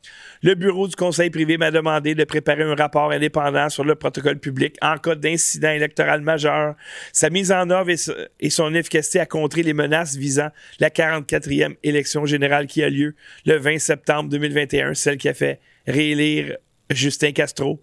[0.44, 4.38] Le bureau du conseil privé m'a demandé de préparer un rapport indépendant sur le protocole
[4.38, 6.74] public en cas d'incident électoral majeur,
[7.14, 12.26] sa mise en œuvre et, son efficacité à contrer les menaces visant la 44e élection
[12.26, 13.14] générale qui a lieu
[13.46, 16.58] le 20 septembre 2021, celle qui a fait réélire
[16.90, 17.82] Justin Castro.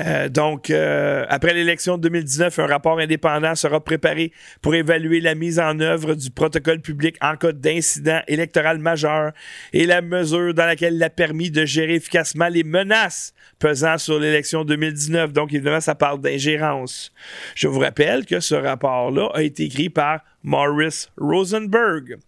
[0.00, 5.34] Euh, donc, euh, après l'élection de 2019, un rapport indépendant sera préparé pour évaluer la
[5.34, 9.32] mise en œuvre du protocole public en cas d'incident électoral majeur
[9.72, 14.18] et la mesure dans laquelle il a permis de gérer efficacement les menaces pesant sur
[14.18, 15.32] l'élection 2019.
[15.32, 17.12] Donc, évidemment, ça parle d'ingérence.
[17.54, 22.18] Je vous rappelle que ce rapport-là a été écrit par Maurice Rosenberg.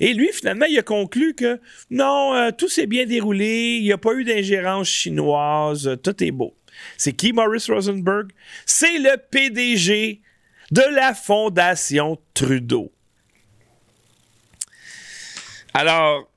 [0.00, 3.92] Et lui, finalement, il a conclu que non, euh, tout s'est bien déroulé, il n'y
[3.92, 6.54] a pas eu d'ingérence chinoise, tout est beau.
[6.96, 8.30] C'est qui Maurice Rosenberg?
[8.64, 10.20] C'est le PDG
[10.70, 12.92] de la Fondation Trudeau.
[15.74, 16.30] Alors,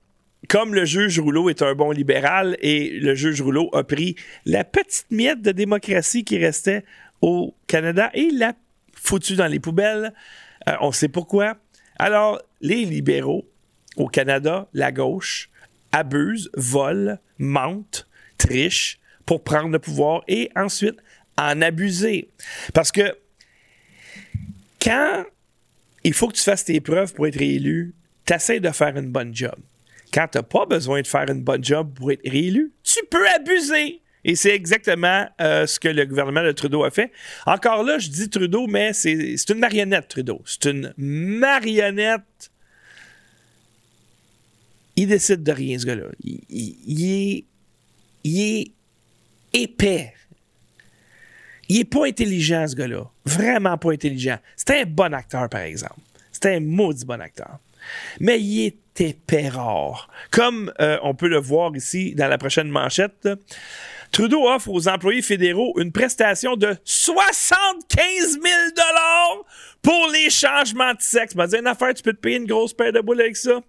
[0.50, 4.16] comme le juge Rouleau est un bon libéral et le juge Rouleau a pris
[4.46, 6.84] la petite miette de démocratie qui restait
[7.22, 8.54] au Canada et l'a
[8.94, 10.14] foutu dans les poubelles,
[10.68, 11.58] euh, on sait pourquoi.
[11.98, 13.48] Alors, les libéraux
[13.98, 15.50] au Canada, la gauche,
[15.92, 18.99] abusent, volent, mentent, trichent
[19.30, 20.96] pour prendre le pouvoir et ensuite
[21.38, 22.32] en abuser.
[22.74, 23.16] Parce que
[24.82, 25.24] quand
[26.04, 27.94] il faut que tu fasses tes preuves pour être réélu,
[28.26, 29.54] tu de faire une bonne job.
[30.12, 33.28] Quand tu n'as pas besoin de faire une bonne job pour être réélu, tu peux
[33.30, 34.02] abuser.
[34.24, 37.12] Et c'est exactement euh, ce que le gouvernement de Trudeau a fait.
[37.46, 39.14] Encore là, je dis Trudeau, mais c'est
[39.48, 40.42] une marionnette, Trudeau.
[40.44, 42.50] C'est une marionnette.
[44.96, 46.06] Il décide de rien, ce gars-là.
[46.24, 47.46] Il, il-
[48.24, 48.72] il est
[49.54, 50.14] épais.
[51.68, 53.04] Il est pas intelligent, ce gars-là.
[53.26, 54.38] Vraiment pas intelligent.
[54.56, 56.00] C'est un bon acteur, par exemple.
[56.32, 57.60] C'est un maudit bon acteur.
[58.20, 59.52] Mais il est épais.
[60.32, 63.30] Comme euh, on peut le voir ici dans la prochaine manchette,
[64.12, 67.58] Trudeau offre aux employés fédéraux une prestation de 75
[68.32, 68.44] 000
[69.82, 71.36] pour les changements de sexe.
[71.36, 73.62] Ben, dire une affaire, tu peux te payer une grosse paire de boules avec ça.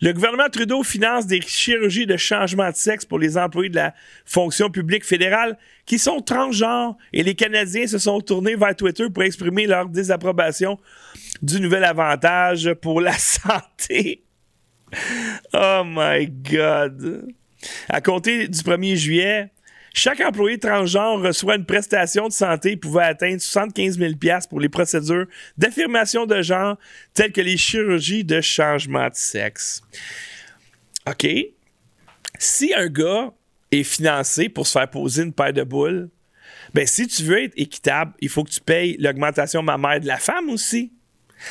[0.00, 3.94] Le gouvernement Trudeau finance des chirurgies de changement de sexe pour les employés de la
[4.24, 9.22] fonction publique fédérale qui sont transgenres et les Canadiens se sont tournés vers Twitter pour
[9.22, 10.78] exprimer leur désapprobation
[11.42, 14.24] du nouvel avantage pour la santé.
[15.52, 17.32] Oh my God.
[17.88, 19.50] À compter du 1er juillet,
[19.94, 24.12] chaque employé transgenre reçoit une prestation de santé pouvant atteindre 75 000
[24.48, 25.26] pour les procédures
[25.56, 26.76] d'affirmation de genre
[27.14, 29.82] telles que les chirurgies de changement de sexe.
[31.08, 31.26] OK.
[32.38, 33.32] Si un gars
[33.70, 36.08] est financé pour se faire poser une paire de boules,
[36.74, 40.18] ben si tu veux être équitable, il faut que tu payes l'augmentation mammaire de la
[40.18, 40.92] femme aussi.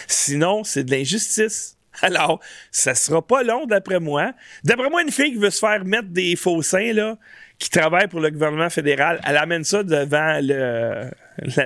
[0.07, 1.76] Sinon, c'est de l'injustice.
[2.01, 2.39] Alors,
[2.71, 4.33] ça sera pas long, d'après moi.
[4.63, 7.17] D'après moi, une fille qui veut se faire mettre des faux seins, là,
[7.59, 11.09] qui travaille pour le gouvernement fédéral, elle amène ça devant le,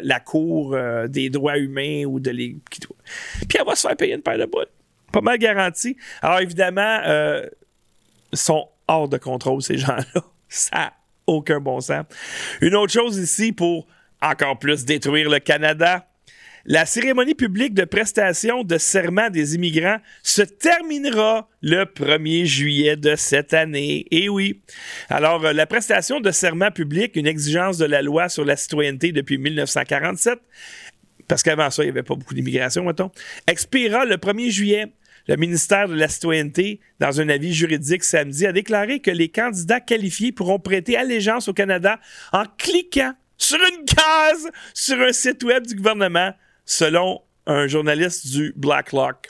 [0.01, 2.55] la, Cour euh, des droits humains ou de les.
[2.69, 4.67] Puis elle va se faire payer une paire de boules.
[5.11, 5.97] Pas mal garanti.
[6.21, 7.45] Alors, évidemment, euh,
[8.31, 10.21] sont hors de contrôle, ces gens-là.
[10.47, 10.93] Ça n'a
[11.27, 12.05] aucun bon sens.
[12.61, 13.87] Une autre chose ici pour
[14.21, 16.05] encore plus détruire le Canada.
[16.65, 23.15] La cérémonie publique de prestation de serment des immigrants se terminera le 1er juillet de
[23.15, 24.05] cette année.
[24.11, 24.61] Et oui.
[25.09, 29.11] Alors, euh, la prestation de serment public, une exigence de la loi sur la citoyenneté
[29.11, 30.39] depuis 1947,
[31.27, 33.11] parce qu'avant ça, il n'y avait pas beaucoup d'immigration, mettons,
[33.47, 34.85] expirera le 1er juillet.
[35.27, 39.79] Le ministère de la Citoyenneté, dans un avis juridique samedi, a déclaré que les candidats
[39.79, 41.99] qualifiés pourront prêter allégeance au Canada
[42.33, 46.33] en cliquant sur une case sur un site web du gouvernement,
[46.71, 49.27] selon un journaliste du Blacklock.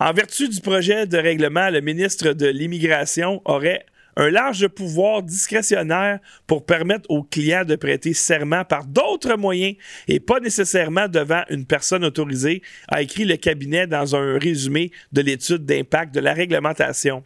[0.00, 3.84] En vertu du projet de règlement, le ministre de l'Immigration aurait
[4.16, 9.76] un large pouvoir discrétionnaire pour permettre aux clients de prêter serment par d'autres moyens
[10.08, 15.20] et pas nécessairement devant une personne autorisée, a écrit le cabinet dans un résumé de
[15.20, 17.22] l'étude d'impact de la réglementation.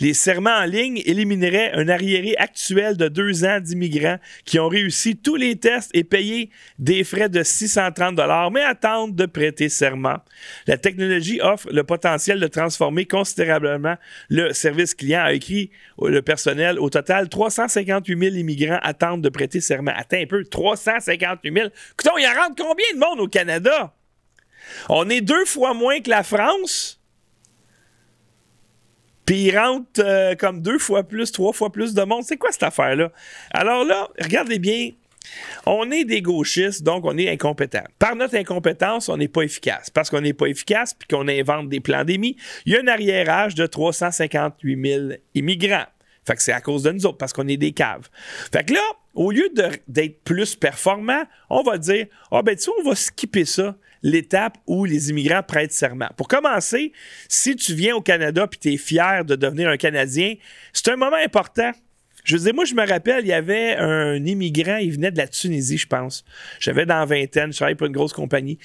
[0.00, 5.16] Les serments en ligne élimineraient un arriéré actuel de deux ans d'immigrants qui ont réussi
[5.16, 8.18] tous les tests et payé des frais de 630
[8.52, 10.18] mais attendent de prêter serment.
[10.66, 13.96] La technologie offre le potentiel de transformer considérablement
[14.28, 16.78] le service client, a écrit le personnel.
[16.78, 19.92] Au total, 358 000 immigrants attendent de prêter serment.
[19.96, 21.66] Attends un peu, 358 000.
[21.66, 23.94] Écoutez, il y en rentre combien de monde au Canada?
[24.88, 26.97] On est deux fois moins que la France.
[29.28, 32.22] Puis il rentre euh, comme deux fois plus, trois fois plus de monde.
[32.24, 33.12] C'est quoi cette affaire-là?
[33.50, 34.92] Alors là, regardez bien.
[35.66, 37.84] On est des gauchistes, donc on est incompétents.
[37.98, 39.90] Par notre incompétence, on n'est pas efficace.
[39.90, 43.54] Parce qu'on n'est pas efficace puis qu'on invente des pandémies, il y a un arriérage
[43.54, 45.84] de 358 000 immigrants.
[46.26, 48.08] Fait que c'est à cause de nous autres, parce qu'on est des caves.
[48.50, 48.80] Fait que là,
[49.12, 49.50] au lieu
[49.88, 54.58] d'être plus performant, on va dire, ah ben tu sais, on va skipper ça, l'étape
[54.66, 56.08] où les immigrants prêtent serment.
[56.16, 56.92] Pour commencer,
[57.28, 60.34] si tu viens au Canada puis tu es fier de devenir un Canadien,
[60.72, 61.72] c'est un moment important.
[62.24, 65.26] Je veux moi, je me rappelle, il y avait un immigrant, il venait de la
[65.26, 66.24] Tunisie, je pense.
[66.60, 68.58] J'avais dans la vingtaine, je travaillais pour une grosse compagnie.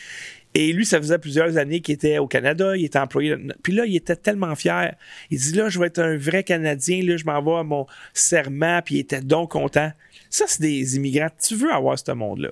[0.56, 3.36] Et lui, ça faisait plusieurs années qu'il était au Canada, il était employé.
[3.64, 4.96] Puis là, il était tellement fier.
[5.32, 7.88] Il dit là, je vais être un vrai Canadien, là, je m'en vais à mon
[8.14, 9.92] serment, puis il était donc content.
[10.34, 11.30] Ça, c'est des immigrants.
[11.40, 12.50] Tu veux avoir ce monde-là.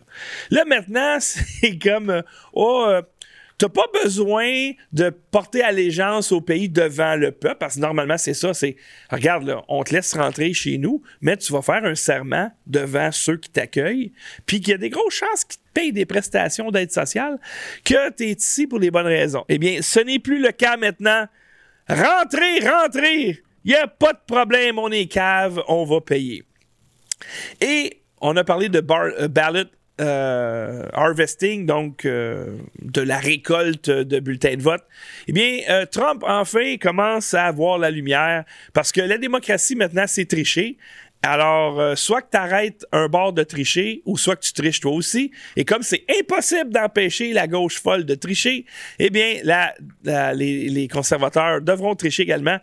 [0.51, 2.21] Là, maintenant, c'est comme, euh,
[2.53, 3.01] oh, euh,
[3.57, 8.33] T'as pas besoin de porter allégeance au pays devant le peuple, parce que normalement, c'est
[8.33, 8.75] ça, c'est,
[9.11, 13.11] regarde, là, on te laisse rentrer chez nous, mais tu vas faire un serment devant
[13.11, 14.13] ceux qui t'accueillent,
[14.47, 17.37] puis qu'il y a des grosses chances qu'ils te payent des prestations d'aide sociale,
[17.85, 19.45] que tu es ici pour les bonnes raisons.
[19.47, 21.27] Eh bien, ce n'est plus le cas maintenant.
[21.87, 23.43] Rentrez, rentrez!
[23.63, 26.43] Il n'y a pas de problème, on est cave, on va payer.
[27.59, 29.65] Et on a parlé de euh, ballot
[29.99, 34.83] euh, harvesting, donc euh, de la récolte de bulletins de vote.
[35.27, 35.59] Eh bien,
[35.91, 40.77] Trump, enfin, commence à avoir la lumière parce que la démocratie, maintenant, c'est triché.
[41.23, 44.79] Alors, euh, soit que tu arrêtes un bord de tricher, ou soit que tu triches
[44.79, 45.31] toi aussi.
[45.55, 48.65] Et comme c'est impossible d'empêcher la gauche folle de tricher,
[48.97, 49.35] eh bien,
[50.33, 52.57] les, conservateurs devront tricher également.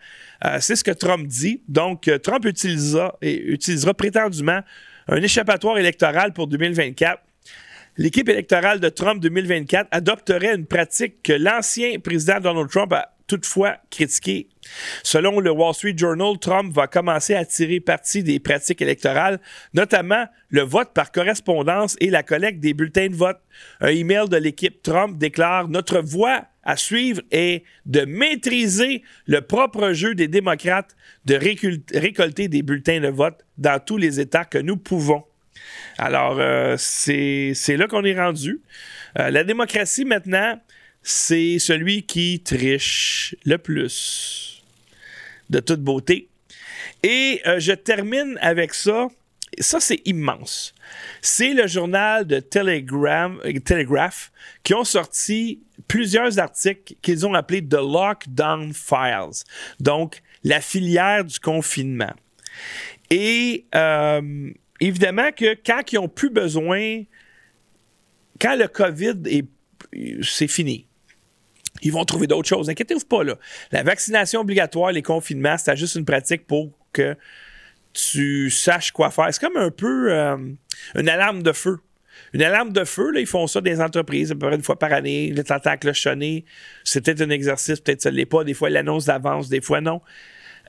[0.45, 1.63] Euh, c'est ce que Trump dit.
[1.69, 4.61] Donc, euh, Trump utilisera, utilisera prétendument
[5.07, 7.23] un échappatoire électoral pour 2024
[7.97, 13.77] l'équipe électorale de Trump 2024 adopterait une pratique que l'ancien président Donald Trump a toutefois
[13.91, 14.49] critiquée.
[15.03, 19.41] Selon le Wall Street Journal, Trump va commencer à tirer parti des pratiques électorales,
[19.73, 23.39] notamment le vote par correspondance et la collecte des bulletins de vote.
[23.81, 29.93] Un email de l'équipe Trump déclare Notre voie à suivre est de maîtriser le propre
[29.93, 34.77] jeu des démocrates, de récolter des bulletins de vote dans tous les États que nous
[34.77, 35.25] pouvons.
[35.97, 38.61] Alors, euh, c'est c'est là qu'on est rendu.
[39.19, 40.61] Euh, la démocratie, maintenant,
[41.09, 44.63] c'est celui qui triche le plus.
[45.49, 46.29] De toute beauté.
[47.03, 49.09] Et euh, je termine avec ça.
[49.59, 50.75] Ça, c'est immense.
[51.23, 54.31] C'est le journal de Telegram, euh, Telegraph
[54.63, 59.45] qui ont sorti plusieurs articles qu'ils ont appelés The Lockdown Files.
[59.81, 62.13] Donc, la filière du confinement.
[63.09, 67.05] Et euh, évidemment que quand ils ont plus besoin,
[68.39, 69.47] quand le COVID est,
[70.23, 70.85] c'est fini,
[71.83, 72.69] ils vont trouver d'autres choses.
[72.69, 73.35] Inquiétez-vous pas, là.
[73.73, 77.17] La vaccination obligatoire, les confinements, c'est juste une pratique pour que
[77.93, 79.29] tu saches quoi faire.
[79.33, 80.37] C'est comme un peu euh,
[80.95, 81.79] une alarme de feu.
[82.35, 84.79] Une alarme de feu, là, ils font ça les entreprises à peu près une fois
[84.79, 85.31] par année.
[85.31, 86.45] Le temps à clochonner.
[86.85, 88.45] C'est peut-être un exercice, peut-être ça ne l'est pas.
[88.45, 90.01] Des fois, ils l'annoncent d'avance, des fois non.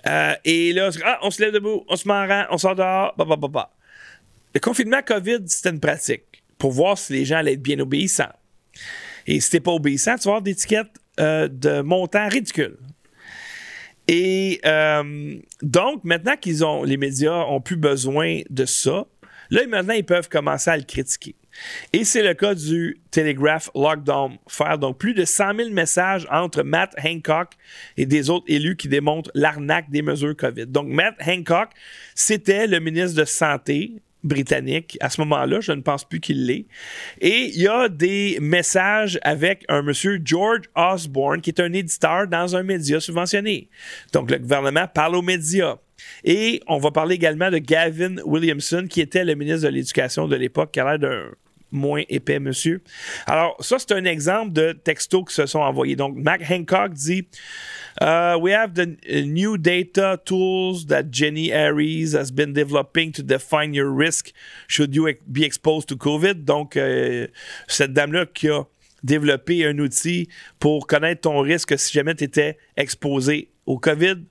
[0.07, 2.75] Euh, et là, ah, on se lève debout, on se met en rang, on sort
[2.75, 3.75] dehors, bah, bah, bah, bah.
[4.53, 8.33] Le confinement COVID, c'était une pratique pour voir si les gens allaient être bien obéissants.
[9.29, 12.77] Et si t'es pas obéissant, tu vas avoir des étiquettes euh, de montant ridicule.
[14.07, 19.05] Et euh, donc, maintenant qu'ils ont, les médias ont plus besoin de ça,
[19.51, 21.35] là, maintenant, ils peuvent commencer à le critiquer.
[21.93, 24.77] Et c'est le cas du Telegraph Lockdown File.
[24.79, 27.51] Donc, plus de 100 000 messages entre Matt Hancock
[27.97, 30.65] et des autres élus qui démontrent l'arnaque des mesures COVID.
[30.65, 31.69] Donc, Matt Hancock,
[32.15, 35.59] c'était le ministre de Santé britannique à ce moment-là.
[35.61, 36.65] Je ne pense plus qu'il l'est.
[37.21, 42.27] Et il y a des messages avec un monsieur George Osborne, qui est un éditeur
[42.27, 43.69] dans un média subventionné.
[44.13, 45.77] Donc, le gouvernement parle aux médias.
[46.23, 50.35] Et on va parler également de Gavin Williamson, qui était le ministre de l'Éducation de
[50.35, 51.29] l'époque, qui a l'air d'un
[51.71, 52.81] moins épais monsieur.
[53.25, 55.95] Alors, ça, c'est un exemple de textos qui se sont envoyés.
[55.95, 57.27] Donc, Mac Hancock dit
[58.01, 63.21] Uh, We have the uh, new data tools that Jenny Harris has been developing to
[63.21, 64.31] define your risk
[64.67, 66.45] should you be exposed to COVID.
[66.45, 67.27] Donc, euh,
[67.67, 68.63] cette dame-là qui a
[69.03, 74.23] développé un outil pour connaître ton risque si jamais tu étais exposé au COVID.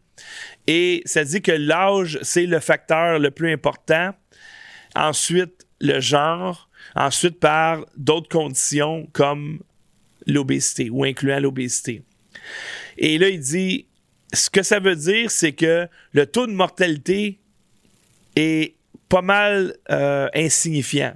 [0.67, 4.11] Et ça dit que l'âge, c'est le facteur le plus important.
[4.95, 6.68] Ensuite, le genre.
[6.95, 9.61] Ensuite, par d'autres conditions comme
[10.27, 12.03] l'obésité ou incluant l'obésité.
[12.97, 13.87] Et là, il dit,
[14.33, 17.39] ce que ça veut dire, c'est que le taux de mortalité
[18.37, 18.75] est
[19.09, 21.15] pas mal euh, insignifiant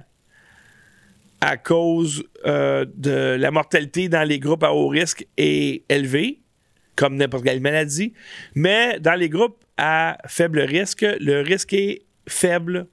[1.41, 6.39] à cause euh, de la mortalité dans les groupes à haut risque est élevée,
[6.95, 8.13] comme n'importe quelle maladie,
[8.55, 12.87] mais dans les groupes à faible risque, le risque est faible.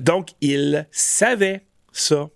[0.00, 1.62] Donc, il savait
[2.00, 2.28] ça.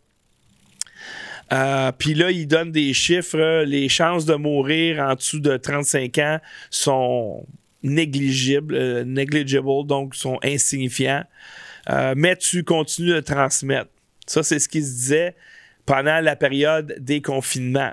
[1.52, 3.64] Euh, Puis là, il donne des chiffres.
[3.64, 6.38] Les chances de mourir en dessous de 35 ans
[6.70, 7.46] sont
[7.82, 11.24] négligibles, euh, negligible, donc sont insignifiants.
[11.90, 13.90] Euh, mais tu continues de transmettre.
[14.26, 15.36] Ça, c'est ce qu'il se disait
[15.84, 17.92] pendant la période des confinements.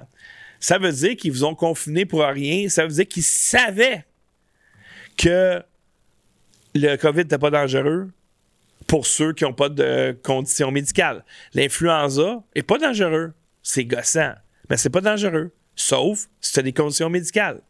[0.60, 2.70] Ça veut dire qu'ils vous ont confiné pour rien.
[2.70, 4.06] Ça veut dire qu'ils savaient
[5.18, 5.62] que
[6.76, 8.10] le COVID n'était pas dangereux
[8.90, 11.24] pour ceux qui n'ont pas de conditions médicales.
[11.54, 13.34] L'influenza n'est pas dangereux.
[13.62, 14.34] C'est gossant,
[14.68, 15.52] mais c'est pas dangereux.
[15.76, 17.62] Sauf si tu as des conditions médicales.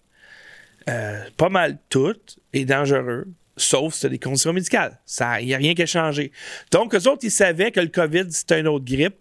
[0.89, 2.15] Euh, pas mal tout
[2.53, 4.97] est dangereux, sauf si tu as des conditions médicales.
[5.41, 6.31] Il n'y a rien qui a changé.
[6.71, 9.17] Donc, eux autres, ils savaient que le COVID, c'était une autre grippe,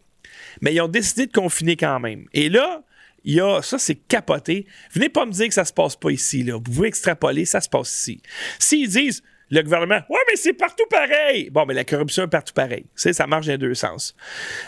[0.61, 2.27] mais ils ont décidé de confiner quand même.
[2.33, 2.85] Et là,
[3.25, 4.67] il y a, ça, c'est capoté.
[4.93, 6.49] Venez pas me dire que ça se passe pas ici.
[6.49, 8.23] Vous pouvez extrapoler, ça se passe ici.
[8.61, 11.49] S'ils disent, le gouvernement, ouais, mais c'est partout pareil.
[11.51, 12.85] Bon, mais la corruption est partout pareil.
[12.95, 14.15] Ça marche dans deux sens.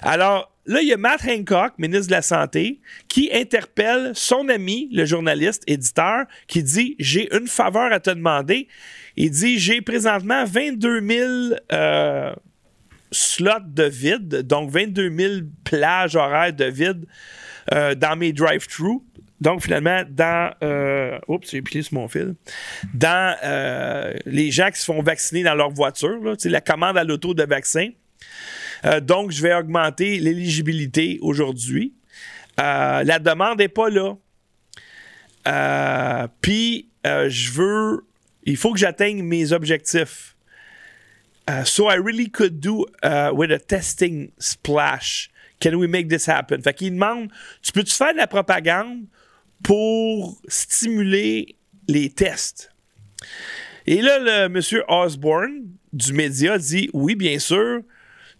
[0.02, 4.88] Alors, là, il y a Matt Hancock, ministre de la Santé, qui interpelle son ami,
[4.92, 8.68] le journaliste, éditeur, qui dit J'ai une faveur à te demander.
[9.16, 11.30] Il dit J'ai présentement 22 000
[11.72, 12.34] euh,
[13.12, 15.32] slots de vide, donc 22 000
[15.64, 17.06] plages horaires de vide
[17.74, 19.02] euh, dans mes drive-thru.
[19.40, 20.54] Donc, finalement, dans.
[20.62, 21.62] Euh, oups, j'ai
[21.92, 22.34] mon fil.
[22.92, 27.04] Dans euh, les gens qui se font vacciner dans leur voiture, là, la commande à
[27.04, 27.88] l'auto de vaccin.
[28.84, 31.94] Euh, donc, je vais augmenter l'éligibilité aujourd'hui.
[32.58, 34.16] La demande n'est pas là.
[36.42, 38.06] Puis, je veux.
[38.44, 40.36] Il faut que j'atteigne mes objectifs.
[41.64, 45.30] So I really could do uh, with a testing splash.
[45.60, 46.62] Can we make this happen?
[46.62, 47.28] Fait qu'il demande,
[47.60, 49.06] tu peux-tu faire de la propagande
[49.62, 51.56] pour stimuler
[51.88, 52.72] les tests?
[53.86, 57.80] Et là, le monsieur Osborne du média dit, oui, bien sûr,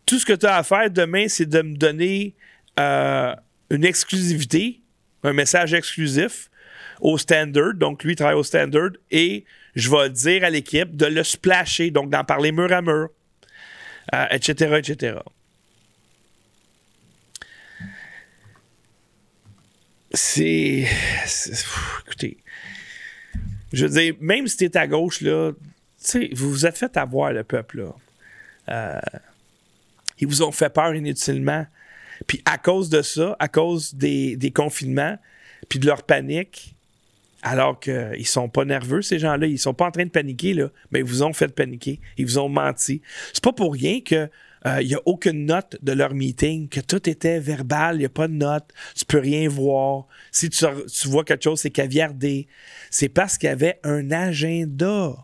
[0.07, 2.35] tout ce que tu as à faire demain, c'est de me donner
[2.79, 3.35] euh,
[3.71, 4.81] une exclusivité,
[5.23, 6.51] un message exclusif
[7.01, 7.75] au standard.
[7.75, 9.45] Donc, lui, il travaille au standard et
[9.75, 13.09] je vais dire à l'équipe de le splasher, donc d'en parler mur à mur,
[14.15, 15.19] euh, etc., etc.
[20.13, 20.87] C'est.
[22.07, 22.39] Écoutez.
[23.73, 25.53] Je veux dire, même si t'es à gauche, là,
[26.33, 27.95] vous vous êtes fait avoir, le peuple, là.
[28.69, 29.19] Euh,
[30.19, 31.67] ils vous ont fait peur inutilement.
[32.27, 35.17] Puis à cause de ça, à cause des, des confinements,
[35.69, 36.75] puis de leur panique,
[37.43, 40.69] alors qu'ils sont pas nerveux, ces gens-là, ils sont pas en train de paniquer, là,
[40.91, 43.01] mais ils vous ont fait paniquer, ils vous ont menti.
[43.33, 44.29] C'est pas pour rien que
[44.67, 48.11] il n'y a aucune note de leur meeting, que tout était verbal, il n'y a
[48.11, 50.07] pas de note, tu peux rien voir.
[50.33, 50.67] Si tu,
[51.07, 52.47] vois quelque chose, c'est caviardé.
[52.91, 55.17] C'est parce qu'il y avait un agenda.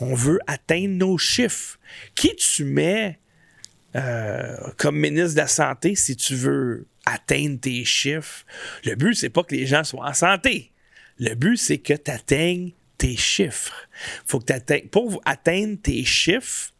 [0.00, 1.78] On veut atteindre nos chiffres.
[2.14, 3.18] Qui tu mets
[3.96, 8.44] euh, comme ministre de la Santé si tu veux atteindre tes chiffres?
[8.84, 10.72] Le but, c'est pas que les gens soient en santé.
[11.18, 13.88] Le but, c'est que tu atteignes tes chiffres.
[14.26, 16.73] Faut que pour atteindre tes chiffres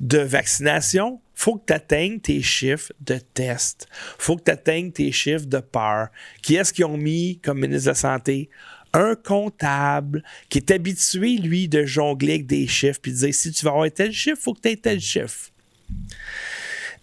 [0.00, 3.88] de vaccination, faut que tu atteignes tes chiffres de tests.
[4.18, 6.08] faut que tu atteignes tes chiffres de peur.
[6.42, 8.48] Qui est-ce qu'ils ont mis comme ministre de la Santé?
[8.92, 13.52] Un comptable qui est habitué, lui, de jongler avec des chiffres puis de dire si
[13.52, 15.50] tu vas avoir tel chiffre, faut que tu aies tel chiffre.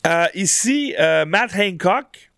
[0.08, 2.32] Euh, ici, euh, Matt Hancock,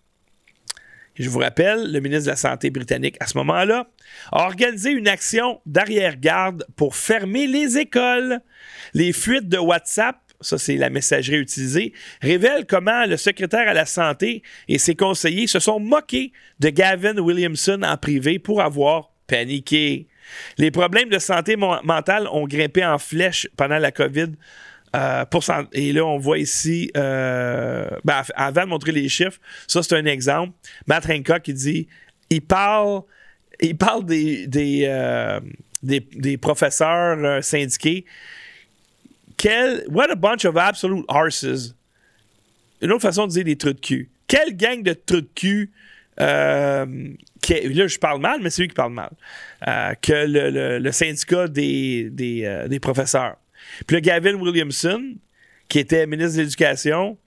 [1.24, 3.88] je vous rappelle, le ministre de la Santé britannique à ce moment-là,
[4.32, 8.40] a organisé une action d'arrière-garde pour fermer les écoles.
[8.94, 13.86] Les fuites de WhatsApp, ça c'est la messagerie utilisée, révèlent comment le secrétaire à la
[13.86, 20.08] Santé et ses conseillers se sont moqués de Gavin Williamson en privé pour avoir paniqué.
[20.58, 24.32] Les problèmes de santé mentale ont grimpé en flèche pendant la COVID.
[24.96, 29.84] Euh, et là, on voit ici, euh, ben, av- avant de montrer les chiffres, ça
[29.84, 30.54] c'est un exemple.
[30.88, 31.88] Matt Hancock qui dit
[32.30, 33.02] il parle,
[33.60, 35.40] il parle des, des, euh,
[35.84, 38.06] des, professeurs syndiqués.
[39.90, 41.76] What a bunch of absolute arses.
[42.82, 44.10] Une autre façon de dire des trucs de cul.
[44.28, 45.72] Quelle gang de trucs de cul.
[46.18, 46.86] là,
[47.88, 49.12] je parle mal, mais c'est lui qui parle mal.
[50.02, 53.36] que le, syndicat des, des professeurs.
[53.88, 55.16] Puis là, Gavin Williamson,
[55.68, 57.18] qui était ministre de l'Éducation,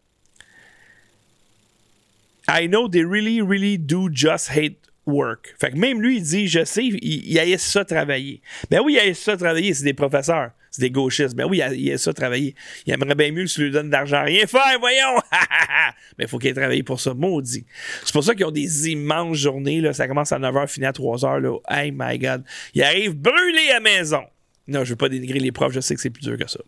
[2.49, 5.55] I know they really, really do just hate work.
[5.59, 8.40] Fait que même lui, il dit, je sais, il, il haït ça travailler.
[8.70, 11.34] Ben oui, il haït ça travailler, c'est des professeurs, c'est des gauchistes.
[11.34, 12.55] Ben oui, il haït ça travailler.
[12.86, 14.22] Il aimerait bien mieux que tu lui donnes d'argent.
[14.22, 15.20] Rien faire, voyons!
[16.18, 17.66] Mais il faut qu'il ait travaillé pour ça, maudit.
[18.05, 19.92] C'est pour ça qu'ils ont des immenses journées, là.
[19.92, 21.59] Ça commence à 9h, finit à 3h, là.
[21.68, 22.44] Hey my God.
[22.74, 24.22] Ils arrivent brûlés à la maison.
[24.68, 26.60] Non, je veux pas dénigrer les profs, je sais que c'est plus dur que ça.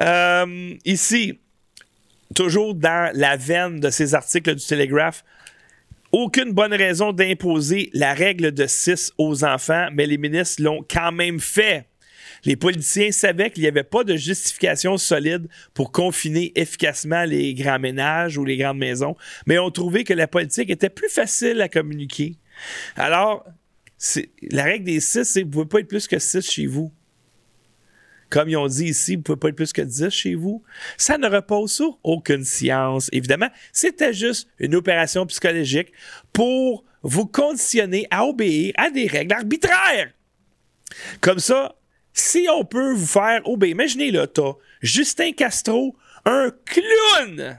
[0.00, 1.38] Euh, ici,
[2.34, 5.22] toujours dans la veine de ces articles du Télégraphe,
[6.12, 11.12] aucune bonne raison d'imposer la règle de 6 aux enfants, mais les ministres l'ont quand
[11.12, 11.86] même fait.
[12.44, 17.78] Les politiciens savaient qu'il n'y avait pas de justification solide pour confiner efficacement les grands
[17.78, 19.16] ménages ou les grandes maisons,
[19.46, 22.36] mais ont trouvé que la politique était plus facile à communiquer.
[22.96, 23.44] Alors,
[24.50, 26.66] la règle des 6, c'est que vous ne pouvez pas être plus que 6 chez
[26.66, 26.92] vous.
[28.28, 30.62] Comme ils ont dit ici, vous ne pouvez pas être plus que 10 chez vous.
[30.96, 33.08] Ça ne repose sur aucune science.
[33.12, 35.92] Évidemment, c'était juste une opération psychologique
[36.32, 40.10] pour vous conditionner à obéir à des règles arbitraires.
[41.20, 41.76] Comme ça,
[42.12, 47.56] si on peut vous faire obéir, imaginez là, t'as Justin Castro, un clown!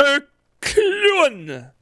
[0.00, 0.18] Un
[0.60, 1.72] clown!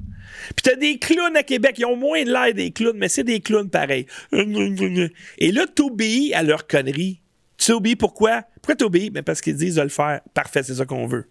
[0.54, 3.24] Puis t'as des clowns à Québec, ils ont moins de l'air des clowns, mais c'est
[3.24, 4.06] des clowns pareils.
[4.32, 7.20] Et là, t'obéis à leurs conneries.
[7.58, 8.42] Tu obéis pourquoi?
[8.56, 9.10] Pourquoi t'obéis?
[9.10, 10.20] Ben parce qu'ils disent de le faire.
[10.34, 11.28] Parfait, c'est ça qu'on veut.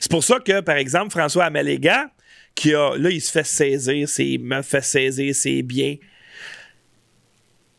[0.00, 2.10] C'est pour ça que, par exemple, François Amaléga,
[2.54, 5.96] qui a, là, il se fait saisir, il me fait saisir, c'est bien.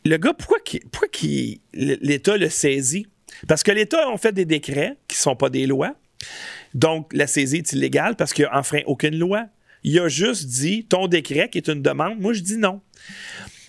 [0.06, 0.58] Le gars, pourquoi,
[1.74, 3.06] l'État le saisit?
[3.46, 5.94] Parce que l'État a fait des décrets qui ne sont pas des lois.
[6.72, 9.46] Donc, la saisie est illégale parce qu'il n'a enfreint aucune loi.
[9.82, 12.80] Il a juste dit ton décret, qui est une demande, moi je dis non.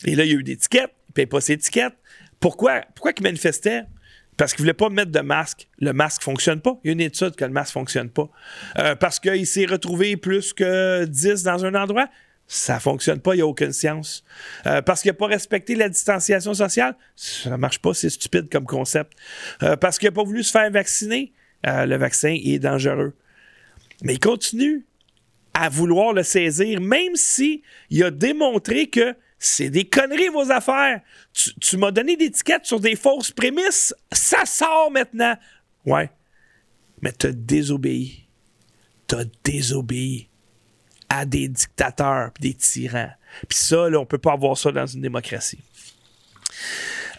[0.06, 1.94] Et là, il y a eu des tickets, il ne paye pas ses tickets.
[2.40, 3.84] Pourquoi, pourquoi il manifestait?
[4.38, 5.68] Parce qu'il ne voulait pas mettre de masque.
[5.80, 6.80] Le masque ne fonctionne pas.
[6.84, 8.30] Il y a une étude que le masque ne fonctionne pas.
[8.80, 12.08] Euh, parce qu'il s'est retrouvé plus que 10 dans un endroit.
[12.48, 14.26] Ça ne fonctionne pas, il n'y a aucune science.
[14.66, 18.50] Euh, parce qu'il n'a pas respecté la distanciation sociale, ça ne marche pas, c'est stupide
[18.52, 19.14] comme concept.
[19.64, 21.32] Euh, parce qu'il n'a pas voulu se faire vacciner,
[21.64, 23.14] le vaccin est dangereux.
[24.02, 24.86] Mais il continue
[25.54, 31.02] à vouloir le saisir, même si il a démontré que c'est des conneries, vos affaires.
[31.60, 33.94] Tu, m'as donné des étiquettes sur des fausses prémices.
[34.12, 35.36] Ça sort maintenant.
[35.84, 36.12] Ouais.
[37.02, 38.28] Mais t'as désobéi.
[39.08, 40.30] T'as désobéi
[41.10, 43.10] à des dictateurs des tyrans.
[43.50, 45.60] Puis ça, là, on peut pas avoir ça dans une démocratie.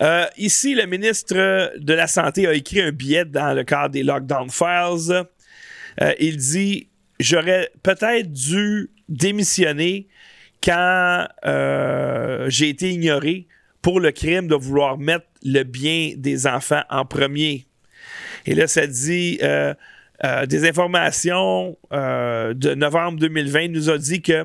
[0.00, 4.04] Euh, ici, le ministre de la Santé a écrit un billet dans le cadre des
[4.04, 5.24] Lockdown Files.
[6.00, 6.88] Euh, il dit
[7.22, 10.08] J'aurais peut-être dû démissionner
[10.62, 13.46] quand euh, j'ai été ignoré
[13.80, 17.66] pour le crime de vouloir mettre le bien des enfants en premier.
[18.46, 19.72] Et là, ça dit euh,
[20.24, 24.44] euh, des informations de novembre 2020 nous a dit que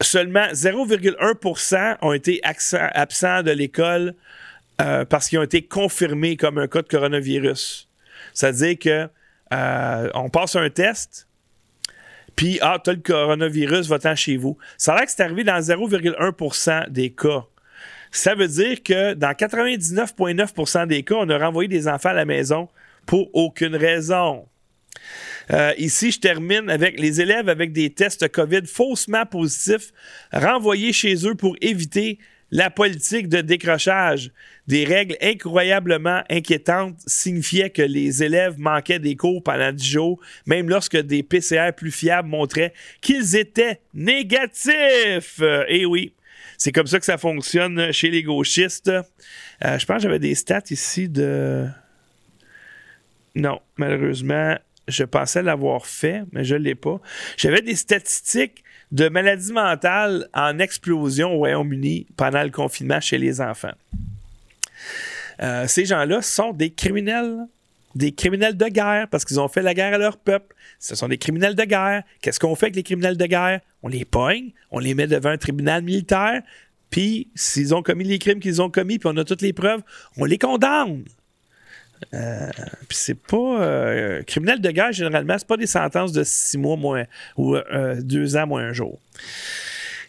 [0.00, 4.14] seulement 0,1% ont été absents de l'école
[4.76, 7.88] parce qu'ils ont été confirmés comme un cas de coronavirus.
[8.32, 9.08] C'est-à-dire que
[10.14, 11.25] on passe un test,
[12.36, 14.58] puis, ah, t'as le coronavirus, va-t'en chez vous.
[14.76, 17.46] Ça a l'air que c'est arrivé dans 0,1% des cas.
[18.10, 22.26] Ça veut dire que dans 99,9% des cas, on a renvoyé des enfants à la
[22.26, 22.68] maison
[23.06, 24.46] pour aucune raison.
[25.50, 29.92] Euh, ici, je termine avec les élèves avec des tests COVID faussement positifs
[30.32, 32.18] renvoyés chez eux pour éviter
[32.50, 34.30] la politique de décrochage.
[34.66, 40.68] Des règles incroyablement inquiétantes signifiaient que les élèves manquaient des cours pendant 10 jours, même
[40.68, 45.40] lorsque des PCR plus fiables montraient qu'ils étaient négatifs.
[45.68, 46.14] Et eh oui,
[46.58, 48.88] c'est comme ça que ça fonctionne chez les gauchistes.
[48.88, 51.66] Euh, je pense que j'avais des stats ici de...
[53.34, 54.56] Non, malheureusement,
[54.88, 57.00] je pensais l'avoir fait, mais je ne l'ai pas.
[57.36, 63.40] J'avais des statistiques de maladies mentales en explosion au Royaume-Uni pendant le confinement chez les
[63.40, 63.74] enfants.
[65.42, 67.46] Euh, ces gens-là sont des criminels,
[67.94, 70.54] des criminels de guerre parce qu'ils ont fait la guerre à leur peuple.
[70.78, 72.02] Ce sont des criminels de guerre.
[72.20, 73.60] Qu'est-ce qu'on fait avec les criminels de guerre?
[73.82, 76.42] On les pogne, on les met devant un tribunal militaire,
[76.90, 79.82] puis s'ils ont commis les crimes qu'ils ont commis, puis on a toutes les preuves,
[80.16, 81.04] on les condamne.
[82.14, 82.50] Euh,
[82.88, 83.62] puis c'est pas.
[83.62, 87.04] Euh, criminel de guerre, généralement, c'est pas des sentences de six mois moins,
[87.36, 88.98] ou euh, deux ans moins un jour.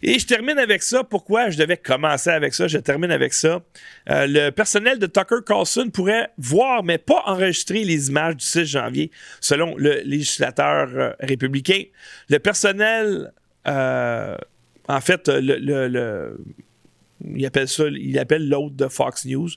[0.03, 1.03] Et je termine avec ça.
[1.03, 2.67] Pourquoi je devais commencer avec ça?
[2.67, 3.61] Je termine avec ça.
[4.05, 9.11] le personnel de Tucker Carlson pourrait voir, mais pas enregistrer les images du 6 janvier,
[9.41, 11.81] selon le législateur républicain.
[12.29, 13.31] Le personnel,
[13.65, 16.37] en fait, le
[17.23, 19.49] il appelle ça, il appelle l'autre de Fox News.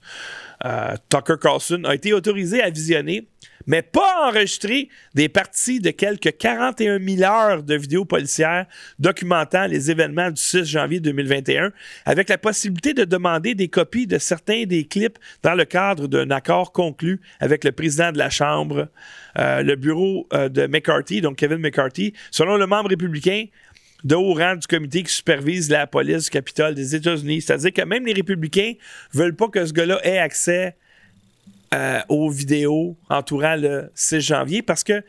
[0.65, 3.29] Euh, Tucker Carlson a été autorisé à visionner,
[3.67, 8.67] mais pas enregistrer des parties de quelques 41 000 heures de vidéos policières
[8.99, 11.73] documentant les événements du 6 janvier 2021,
[12.05, 16.31] avec la possibilité de demander des copies de certains des clips dans le cadre d'un
[16.31, 18.89] accord conclu avec le président de la Chambre,
[19.39, 22.15] euh, le bureau euh, de McCarthy, donc Kevin McCarthy.
[22.31, 23.45] Selon le membre républicain,
[24.05, 27.43] de haut rang du comité qui supervise la police du Capitole des États-Unis.
[27.43, 28.75] C'est-à-dire que même les républicains
[29.13, 30.77] veulent pas que ce gars-là ait accès
[31.75, 35.03] euh, aux vidéos entourant le 6 janvier parce que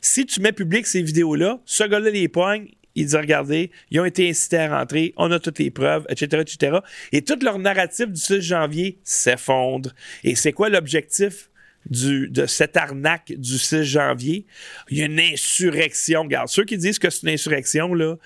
[0.00, 4.04] si tu mets public ces vidéos-là, ce gars-là les poigne, il dit regardez, ils ont
[4.04, 6.78] été incités à rentrer, on a toutes les preuves, etc., etc.
[7.12, 9.90] Et tout leur narratif du 6 janvier s'effondre.
[10.24, 11.50] Et c'est quoi l'objectif?
[11.90, 14.46] De cette arnaque du 6 janvier.
[14.90, 16.22] Il y a une insurrection.
[16.22, 18.16] Regarde, ceux qui disent que c'est une insurrection, là,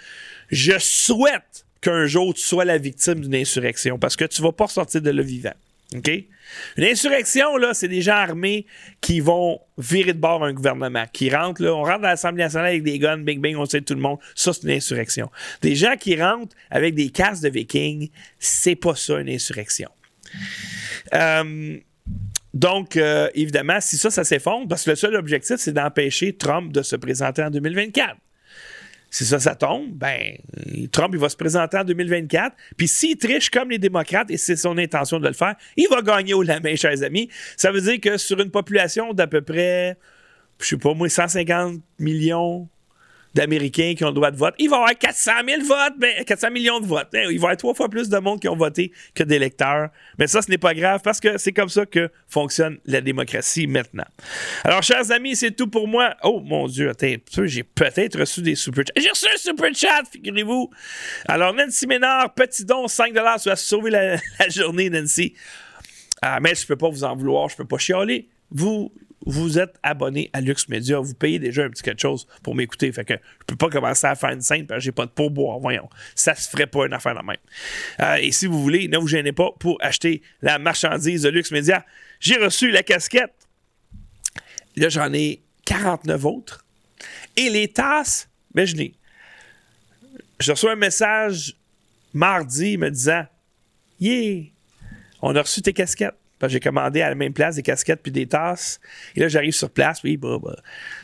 [0.50, 4.68] je souhaite qu'un jour tu sois la victime d'une insurrection parce que tu vas pas
[4.68, 5.54] sortir de là vivant.
[5.96, 6.08] OK?
[6.76, 8.66] Une insurrection, là, c'est des gens armés
[9.00, 12.68] qui vont virer de bord un gouvernement, qui rentrent, là, on rentre dans l'Assemblée nationale
[12.68, 14.18] avec des guns, bing bing, on sait tout le monde.
[14.34, 15.30] Ça, c'est une insurrection.
[15.62, 19.90] Des gens qui rentrent avec des casques de vikings, c'est pas ça une insurrection.
[21.14, 21.78] Euh,
[22.52, 26.72] donc, euh, évidemment, si ça, ça s'effondre, parce que le seul objectif, c'est d'empêcher Trump
[26.72, 28.16] de se présenter en 2024.
[29.12, 30.36] Si ça, ça tombe, ben,
[30.92, 32.56] Trump, il va se présenter en 2024.
[32.76, 36.00] Puis s'il triche comme les démocrates, et c'est son intention de le faire, il va
[36.00, 37.28] gagner au la main, chers amis.
[37.56, 39.96] Ça veut dire que sur une population d'à peu près,
[40.60, 42.68] je sais pas moi, 150 millions
[43.34, 44.54] d'Américains qui ont le droit de vote.
[44.58, 47.08] Il va y avoir 400 000 votes, ben, 400 millions de votes.
[47.12, 49.90] Ben, il va y avoir trois fois plus de monde qui ont voté que d'électeurs.
[50.18, 53.66] Mais ça, ce n'est pas grave parce que c'est comme ça que fonctionne la démocratie
[53.66, 54.06] maintenant.
[54.64, 56.16] Alors, chers amis, c'est tout pour moi.
[56.22, 57.14] Oh mon Dieu, attends,
[57.44, 59.00] j'ai peut-être reçu des super chats.
[59.00, 60.70] J'ai reçu un super chat, figurez-vous.
[61.26, 64.18] Alors, Nancy Ménard, petit don, 5 Tu vas sauver la,
[64.48, 65.34] journée, Nancy.
[66.22, 68.28] Ah, mais je peux pas vous en vouloir, je peux pas chialer.
[68.50, 68.92] Vous,
[69.26, 72.90] vous êtes abonné à Lux Media, vous payez déjà un petit quelque chose pour m'écouter.
[72.92, 75.10] Fait que je peux pas commencer à faire une scène parce que j'ai pas de
[75.10, 75.58] pourboire.
[75.58, 77.36] Voyons, ça se ferait pas une affaire de même.
[78.00, 81.50] Euh, et si vous voulez, ne vous gênez pas pour acheter la marchandise de Lux
[81.50, 81.84] Media.
[82.18, 83.34] J'ai reçu la casquette.
[84.76, 86.64] Là, j'en ai 49 autres.
[87.36, 88.94] Et les tasses, ben je n'ai.
[90.38, 91.56] Je reçois un message
[92.14, 93.26] mardi me disant
[94.00, 94.44] Yeah,
[95.20, 98.26] on a reçu tes casquettes j'ai commandé à la même place des casquettes puis des
[98.26, 98.80] tasses.
[99.16, 100.02] Et là, j'arrive sur place.
[100.02, 100.56] Oui, bah, bah.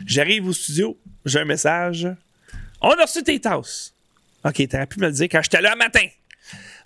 [0.04, 0.98] J'arrive au studio.
[1.24, 2.08] J'ai un message.
[2.80, 3.94] On a reçu tes tasses.
[4.44, 6.06] OK, t'aurais pu me le dire quand j'étais là le matin.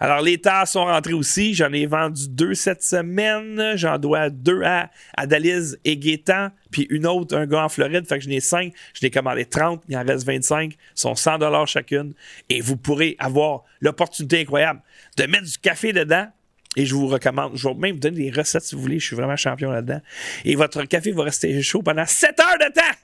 [0.02, 1.52] Alors, les tasses sont rentrées aussi.
[1.52, 3.72] J'en ai vendu deux cette semaine.
[3.76, 8.06] J'en dois deux à, à Dalise et Gaétan, puis une autre, un gars en Floride.
[8.08, 8.72] Fait que j'en ai cinq.
[8.94, 9.82] Je l'ai commandé 30.
[9.88, 10.72] Il en reste 25.
[10.72, 12.14] Ils sont 100 chacune.
[12.48, 14.80] Et vous pourrez avoir l'opportunité incroyable
[15.18, 16.28] de mettre du café dedans
[16.76, 19.06] et je vous recommande, je vais même vous donner des recettes si vous voulez, je
[19.06, 20.00] suis vraiment champion là-dedans.
[20.44, 22.96] Et votre café va rester chaud pendant 7 heures de temps!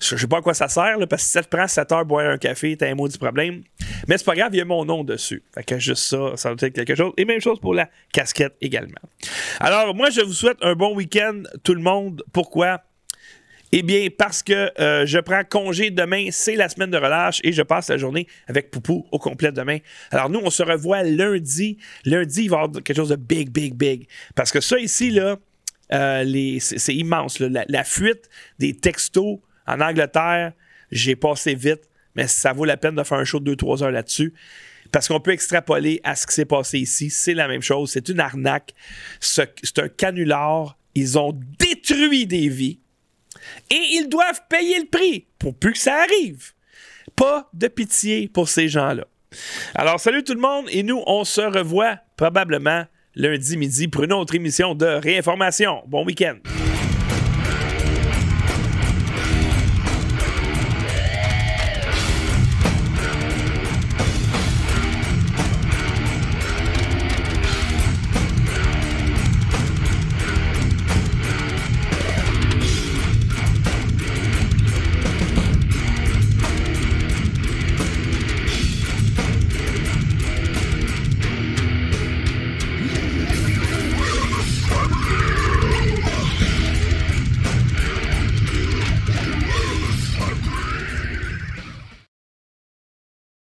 [0.00, 2.04] Je sais pas à quoi ça sert, parce que si ça te prend 7 heures
[2.04, 3.62] boire un café, t'as un mot du problème.
[4.06, 5.42] Mais c'est pas grave, il y a mon nom dessus.
[5.54, 7.12] Fait que juste ça, ça doit être quelque chose.
[7.16, 9.00] Et même chose pour la casquette également.
[9.60, 12.22] Alors, moi, je vous souhaite un bon week-end, tout le monde.
[12.32, 12.82] Pourquoi?
[13.76, 17.50] Eh bien, parce que euh, je prends congé demain, c'est la semaine de relâche et
[17.50, 19.78] je passe la journée avec Poupou au complet demain.
[20.12, 21.78] Alors nous, on se revoit lundi.
[22.04, 24.06] Lundi, il va y avoir quelque chose de big, big, big.
[24.36, 25.38] Parce que ça ici, là,
[25.92, 27.40] euh, c'est immense.
[27.40, 30.52] La, fuite des textos en Angleterre,
[30.92, 31.82] j'ai passé vite,
[32.14, 34.34] mais ça vaut la peine de faire un show de 2-3 heures là-dessus.
[34.92, 37.10] Parce qu'on peut extrapoler à ce qui s'est passé ici.
[37.10, 37.90] C'est la même chose.
[37.90, 38.72] C'est une arnaque.
[39.18, 40.78] C'est un canular.
[40.94, 42.78] Ils ont détruit des vies.
[43.70, 46.52] Et ils doivent payer le prix pour plus que ça arrive.
[47.16, 49.06] Pas de pitié pour ces gens-là.
[49.74, 52.84] Alors, salut tout le monde, et nous, on se revoit probablement
[53.14, 55.82] lundi midi pour une autre émission de réinformation.
[55.86, 56.36] Bon week-end.